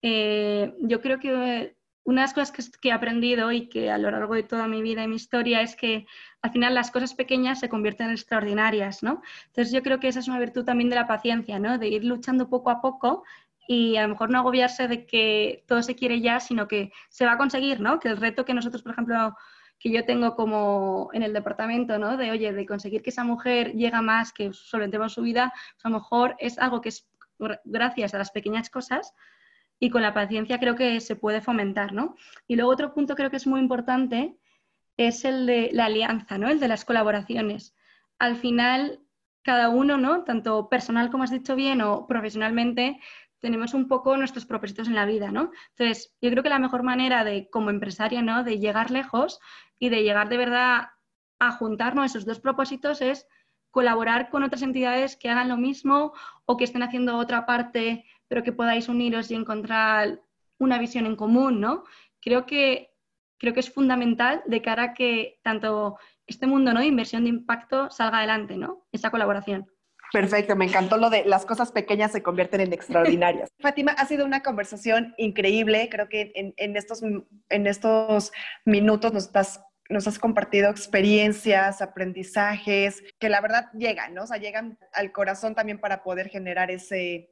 Eh, 0.01 0.73
yo 0.79 1.01
creo 1.01 1.19
que 1.19 1.75
una 2.03 2.21
de 2.21 2.25
las 2.25 2.33
cosas 2.33 2.69
que, 2.69 2.89
he 2.89 2.91
aprendido 2.91 3.51
y 3.51 3.69
que 3.69 3.91
a 3.91 3.97
lo 3.97 4.09
largo 4.09 4.33
de 4.33 4.43
toda 4.43 4.67
mi 4.67 4.81
vida 4.81 5.03
y 5.03 5.07
mi 5.07 5.15
historia 5.15 5.61
es 5.61 5.75
que 5.75 6.07
al 6.41 6.51
final 6.51 6.73
las 6.73 6.91
cosas 6.91 7.13
pequeñas 7.13 7.59
se 7.59 7.69
convierten 7.69 8.07
en 8.07 8.13
extraordinarias, 8.13 9.03
¿no? 9.03 9.21
Entonces 9.47 9.71
yo 9.73 9.83
creo 9.83 9.99
que 9.99 10.07
esa 10.07 10.19
es 10.19 10.27
una 10.27 10.39
virtud 10.39 10.65
también 10.65 10.89
de 10.89 10.95
la 10.95 11.07
paciencia, 11.07 11.59
¿no? 11.59 11.77
De 11.77 11.87
ir 11.87 12.03
luchando 12.03 12.49
poco 12.49 12.69
a 12.71 12.81
poco 12.81 13.23
y 13.67 13.97
a 13.97 14.03
lo 14.03 14.09
mejor 14.09 14.31
no 14.31 14.39
agobiarse 14.39 14.87
de 14.87 15.05
que 15.05 15.63
todo 15.67 15.83
se 15.83 15.95
quiere 15.95 16.19
ya, 16.21 16.39
sino 16.39 16.67
que 16.67 16.91
se 17.09 17.25
va 17.25 17.33
a 17.33 17.37
conseguir, 17.37 17.79
¿no? 17.79 17.99
Que 17.99 18.09
el 18.09 18.17
reto 18.17 18.45
que 18.45 18.53
nosotros, 18.53 18.81
por 18.81 18.93
ejemplo, 18.93 19.35
que 19.79 19.91
yo 19.91 20.05
tengo 20.05 20.35
como 20.35 21.09
en 21.13 21.23
el 21.23 21.33
departamento, 21.33 21.97
¿no? 21.97 22.17
De, 22.17 22.31
oye, 22.31 22.51
de 22.53 22.65
conseguir 22.65 23.01
que 23.01 23.11
esa 23.11 23.23
mujer 23.23 23.73
llega 23.73 24.01
más, 24.01 24.33
que 24.33 24.51
solventemos 24.53 25.13
su 25.13 25.21
vida, 25.21 25.53
pues 25.73 25.85
a 25.85 25.89
lo 25.89 25.95
mejor 25.95 26.35
es 26.39 26.57
algo 26.59 26.81
que 26.81 26.89
es 26.89 27.07
gracias 27.63 28.13
a 28.13 28.17
las 28.17 28.31
pequeñas 28.31 28.69
cosas, 28.69 29.13
y 29.83 29.89
con 29.89 30.03
la 30.03 30.13
paciencia 30.13 30.59
creo 30.59 30.75
que 30.75 31.01
se 31.01 31.15
puede 31.15 31.41
fomentar, 31.41 31.91
¿no? 31.91 32.15
Y 32.47 32.55
luego 32.55 32.71
otro 32.71 32.93
punto 32.93 33.15
creo 33.15 33.31
que 33.31 33.37
es 33.37 33.47
muy 33.47 33.59
importante 33.59 34.37
es 34.95 35.25
el 35.25 35.47
de 35.47 35.71
la 35.73 35.85
alianza, 35.85 36.37
¿no? 36.37 36.49
El 36.49 36.59
de 36.59 36.67
las 36.67 36.85
colaboraciones. 36.85 37.75
Al 38.19 38.35
final, 38.35 38.99
cada 39.41 39.69
uno, 39.69 39.97
¿no? 39.97 40.23
Tanto 40.23 40.69
personal, 40.69 41.09
como 41.09 41.23
has 41.23 41.31
dicho 41.31 41.55
bien, 41.55 41.81
o 41.81 42.05
profesionalmente, 42.05 42.99
tenemos 43.39 43.73
un 43.73 43.87
poco 43.87 44.15
nuestros 44.17 44.45
propósitos 44.45 44.87
en 44.87 44.93
la 44.93 45.05
vida, 45.05 45.31
¿no? 45.31 45.49
Entonces, 45.71 46.15
yo 46.21 46.29
creo 46.29 46.43
que 46.43 46.49
la 46.49 46.59
mejor 46.59 46.83
manera 46.83 47.23
de, 47.23 47.49
como 47.49 47.71
empresaria, 47.71 48.21
¿no? 48.21 48.43
De 48.43 48.59
llegar 48.59 48.91
lejos 48.91 49.39
y 49.79 49.89
de 49.89 50.03
llegar 50.03 50.29
de 50.29 50.37
verdad 50.37 50.89
a 51.39 51.51
juntarnos 51.53 52.05
esos 52.05 52.25
dos 52.27 52.39
propósitos 52.39 53.01
es 53.01 53.27
colaborar 53.71 54.29
con 54.29 54.43
otras 54.43 54.61
entidades 54.61 55.17
que 55.17 55.31
hagan 55.31 55.49
lo 55.49 55.57
mismo 55.57 56.13
o 56.45 56.55
que 56.55 56.65
estén 56.65 56.83
haciendo 56.83 57.17
otra 57.17 57.47
parte 57.47 58.05
pero 58.31 58.43
que 58.43 58.53
podáis 58.53 58.87
uniros 58.87 59.29
y 59.29 59.35
encontrar 59.35 60.21
una 60.57 60.79
visión 60.79 61.05
en 61.05 61.17
común, 61.17 61.59
¿no? 61.59 61.83
Creo 62.21 62.45
que, 62.45 62.95
creo 63.37 63.53
que 63.53 63.59
es 63.59 63.69
fundamental 63.69 64.41
de 64.45 64.61
cara 64.61 64.83
a 64.83 64.93
que 64.93 65.41
tanto 65.43 65.97
este 66.25 66.47
mundo 66.47 66.71
¿no? 66.71 66.79
de 66.79 66.85
inversión 66.85 67.23
de 67.23 67.29
impacto 67.29 67.89
salga 67.89 68.19
adelante, 68.19 68.55
¿no? 68.55 68.85
Esa 68.93 69.11
colaboración. 69.11 69.69
Perfecto, 70.13 70.55
me 70.55 70.63
encantó 70.63 70.95
lo 70.95 71.09
de 71.09 71.25
las 71.25 71.45
cosas 71.45 71.73
pequeñas 71.73 72.13
se 72.13 72.23
convierten 72.23 72.61
en 72.61 72.71
extraordinarias. 72.71 73.49
Fátima, 73.59 73.91
ha 73.91 74.05
sido 74.05 74.25
una 74.25 74.41
conversación 74.41 75.13
increíble. 75.17 75.89
Creo 75.91 76.07
que 76.07 76.31
en, 76.33 76.77
estos, 76.77 77.03
en 77.03 77.67
estos 77.67 78.31
minutos 78.63 79.11
nos 79.11 79.29
nos 79.89 80.07
has 80.07 80.19
compartido 80.19 80.69
experiencias, 80.69 81.81
aprendizajes, 81.81 83.03
que 83.19 83.27
la 83.27 83.41
verdad 83.41 83.69
llegan, 83.73 84.13
¿no? 84.13 84.23
O 84.23 84.27
sea, 84.27 84.37
llegan 84.37 84.79
al 84.93 85.11
corazón 85.11 85.53
también 85.53 85.81
para 85.81 86.01
poder 86.01 86.29
generar 86.29 86.71
ese, 86.71 87.29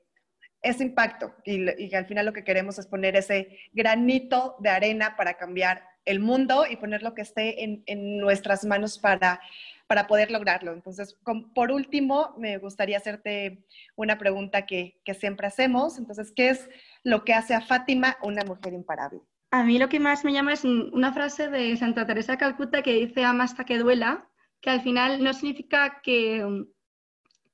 ese 0.61 0.83
impacto 0.83 1.33
y, 1.45 1.93
al 1.95 2.05
final 2.05 2.25
lo 2.25 2.33
que 2.33 2.43
queremos 2.43 2.79
es 2.79 2.87
poner 2.87 3.15
ese 3.15 3.57
granito 3.71 4.55
de 4.59 4.69
arena 4.69 5.15
para 5.15 5.35
cambiar 5.35 5.83
el 6.05 6.19
mundo 6.19 6.65
y 6.69 6.75
poner 6.75 7.03
lo 7.03 7.13
que 7.13 7.21
esté 7.21 7.63
en, 7.63 8.17
nuestras 8.17 8.65
manos 8.65 8.99
para, 8.99 9.39
para 9.87 10.07
poder 10.07 10.31
lograrlo. 10.31 10.73
Entonces, 10.73 11.17
por 11.53 11.71
último, 11.71 12.33
me 12.37 12.57
gustaría 12.57 12.97
hacerte 12.97 13.63
una 13.95 14.17
pregunta 14.17 14.65
que, 14.65 14.99
siempre 15.17 15.47
hacemos. 15.47 15.97
Entonces, 15.97 16.31
¿qué 16.35 16.49
es 16.49 16.69
lo 17.03 17.23
que 17.23 17.33
hace 17.33 17.53
a 17.53 17.61
Fátima 17.61 18.17
una 18.21 18.43
mujer 18.43 18.73
imparable? 18.73 19.21
A 19.51 19.63
mí 19.63 19.79
lo 19.79 19.89
que 19.89 19.99
más 19.99 20.23
me 20.23 20.33
llama 20.33 20.53
es 20.53 20.63
una 20.63 21.13
frase 21.13 21.49
de 21.49 21.75
Santa 21.77 22.05
Teresa 22.05 22.33
de 22.33 22.37
Calcuta 22.37 22.83
que 22.83 22.93
dice 22.93 23.23
ama 23.23 23.45
hasta 23.45 23.65
que 23.65 23.79
duela, 23.79 24.29
que 24.61 24.69
al 24.69 24.81
final 24.81 25.23
no 25.23 25.33
significa 25.33 26.01
que 26.03 26.45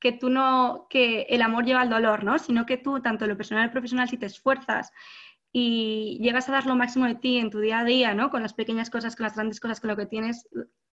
que 0.05 0.11
tú 0.11 0.29
no, 0.29 0.85
que 0.87 1.23
el 1.31 1.41
amor 1.41 1.65
lleva 1.65 1.81
al 1.81 1.89
dolor, 1.89 2.23
¿no? 2.23 2.37
Sino 2.37 2.67
que 2.67 2.77
tú, 2.77 3.01
tanto 3.01 3.25
lo 3.25 3.35
personal 3.35 3.65
y 3.65 3.71
profesional, 3.71 4.07
si 4.07 4.19
te 4.19 4.27
esfuerzas 4.27 4.91
y 5.51 6.19
llegas 6.21 6.47
a 6.47 6.51
dar 6.51 6.67
lo 6.67 6.75
máximo 6.75 7.07
de 7.07 7.15
ti 7.15 7.39
en 7.39 7.49
tu 7.49 7.59
día 7.59 7.79
a 7.79 7.83
día, 7.83 8.13
¿no? 8.13 8.29
Con 8.29 8.43
las 8.43 8.53
pequeñas 8.53 8.91
cosas, 8.91 9.15
con 9.15 9.23
las 9.23 9.33
grandes 9.33 9.59
cosas, 9.59 9.79
con 9.79 9.89
lo 9.89 9.97
que 9.97 10.05
tienes 10.05 10.47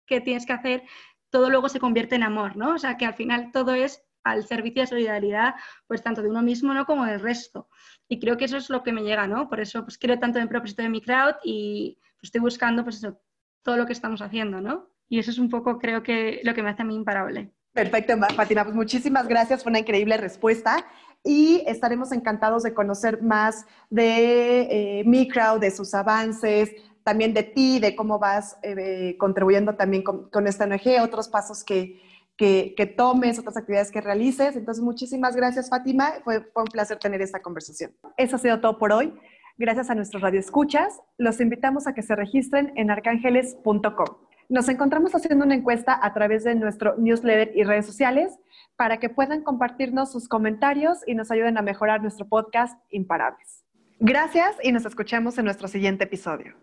que, 0.07 0.21
tienes 0.21 0.47
que 0.47 0.53
hacer, 0.53 0.85
todo 1.29 1.51
luego 1.51 1.69
se 1.69 1.81
convierte 1.81 2.15
en 2.15 2.23
amor, 2.23 2.55
¿no? 2.57 2.75
O 2.75 2.79
sea, 2.79 2.97
que 2.97 3.05
al 3.05 3.15
final 3.15 3.51
todo 3.51 3.75
es 3.75 4.01
al 4.23 4.47
servicio 4.47 4.83
de 4.83 4.87
solidaridad, 4.87 5.57
pues 5.89 6.05
tanto 6.05 6.23
de 6.23 6.31
uno 6.31 6.43
mismo, 6.43 6.73
¿no? 6.73 6.87
Como 6.87 7.05
del 7.05 7.19
resto. 7.19 7.69
Y 8.09 8.21
creo 8.21 8.37
que 8.37 8.45
eso 8.45 8.59
es 8.59 8.71
lo 8.71 8.85
que 8.85 8.93
me 8.93 9.03
llega, 9.03 9.27
¿no? 9.27 9.49
Por 9.49 9.59
eso, 9.59 9.83
pues 9.83 9.99
creo 9.99 10.21
tanto 10.21 10.39
en 10.39 10.45
el 10.45 10.49
propósito 10.49 10.83
de 10.83 10.89
mi 10.89 11.01
crowd 11.01 11.35
y 11.43 11.99
pues, 12.21 12.29
estoy 12.29 12.43
buscando, 12.43 12.85
pues 12.85 12.99
eso, 12.99 13.21
todo 13.65 13.77
lo 13.77 13.87
que 13.87 13.93
estamos 13.93 14.23
haciendo, 14.23 14.61
¿no? 14.61 14.89
Y 15.09 15.19
eso 15.19 15.33
es 15.33 15.39
un 15.41 15.49
poco, 15.49 15.81
creo 15.81 16.05
que, 16.05 16.43
lo 16.45 16.55
que 16.55 16.63
me 16.63 16.71
hace 16.71 16.83
a 16.83 16.85
mí 16.85 16.95
imparable. 16.95 17.53
Perfecto, 17.73 18.15
Fátima. 18.35 18.65
Pues 18.65 18.75
muchísimas 18.75 19.29
gracias, 19.29 19.63
fue 19.63 19.71
una 19.71 19.79
increíble 19.79 20.17
respuesta 20.17 20.85
y 21.23 21.63
estaremos 21.67 22.13
encantados 22.13 22.63
de 22.63 22.75
conocer 22.75 23.23
más 23.23 23.67
de 23.91 25.01
eh, 25.03 25.59
de 25.61 25.71
sus 25.71 25.95
avances, 25.95 26.71
también 27.05 27.35
de 27.35 27.43
ti, 27.43 27.79
de 27.79 27.95
cómo 27.95 28.19
vas 28.19 28.59
eh, 28.63 29.17
contribuyendo 29.19 29.75
también 29.75 30.03
con, 30.03 30.47
esta 30.47 30.65
ONG, 30.65 31.03
otros 31.03 31.29
pasos 31.29 31.63
que, 31.65 32.01
que, 32.37 32.95
tomes, 32.97 33.39
otras 33.39 33.57
actividades 33.57 33.91
que 33.91 34.01
realices. 34.01 34.57
Entonces, 34.57 34.83
muchísimas 34.83 35.37
gracias, 35.37 35.69
Fátima. 35.69 36.15
Fue, 36.25 36.41
fue 36.41 36.63
un 36.63 36.69
placer 36.69 36.99
tener 36.99 37.21
esta 37.23 37.41
conversación. 37.41 37.93
Eso 38.17 38.37
ha 38.37 38.39
sido 38.39 38.61
todo 38.61 38.79
por 38.79 38.93
hoy. 38.93 39.15
Gracias 39.59 39.91
a 39.91 39.95
nuestros 39.95 40.23
radioescuchas. 40.23 41.01
Los 41.19 41.41
invitamos 41.41 41.87
a 41.87 41.95
que 41.95 42.03
se 42.03 42.17
registren 42.17 42.73
en 42.77 42.91
arcángeles.com. 42.91 44.30
Nos 44.51 44.69
encontramos 44.69 45.15
haciendo 45.15 45.45
una 45.45 45.55
encuesta 45.55 45.97
a 46.03 46.13
través 46.13 46.43
de 46.43 46.57
nuestro 46.57 46.97
newsletter 46.99 47.53
y 47.55 47.63
redes 47.63 47.87
sociales 47.87 48.37
para 48.75 48.99
que 48.99 49.09
puedan 49.09 49.45
compartirnos 49.45 50.11
sus 50.11 50.27
comentarios 50.27 50.99
y 51.07 51.15
nos 51.15 51.31
ayuden 51.31 51.57
a 51.57 51.63
mejorar 51.63 52.03
nuestro 52.03 52.27
podcast 52.27 52.77
Imparables. 52.91 53.65
Gracias 54.01 54.57
y 54.65 54.73
nos 54.73 54.85
escuchamos 54.85 55.39
en 55.39 55.45
nuestro 55.45 55.69
siguiente 55.69 56.03
episodio. 56.03 56.57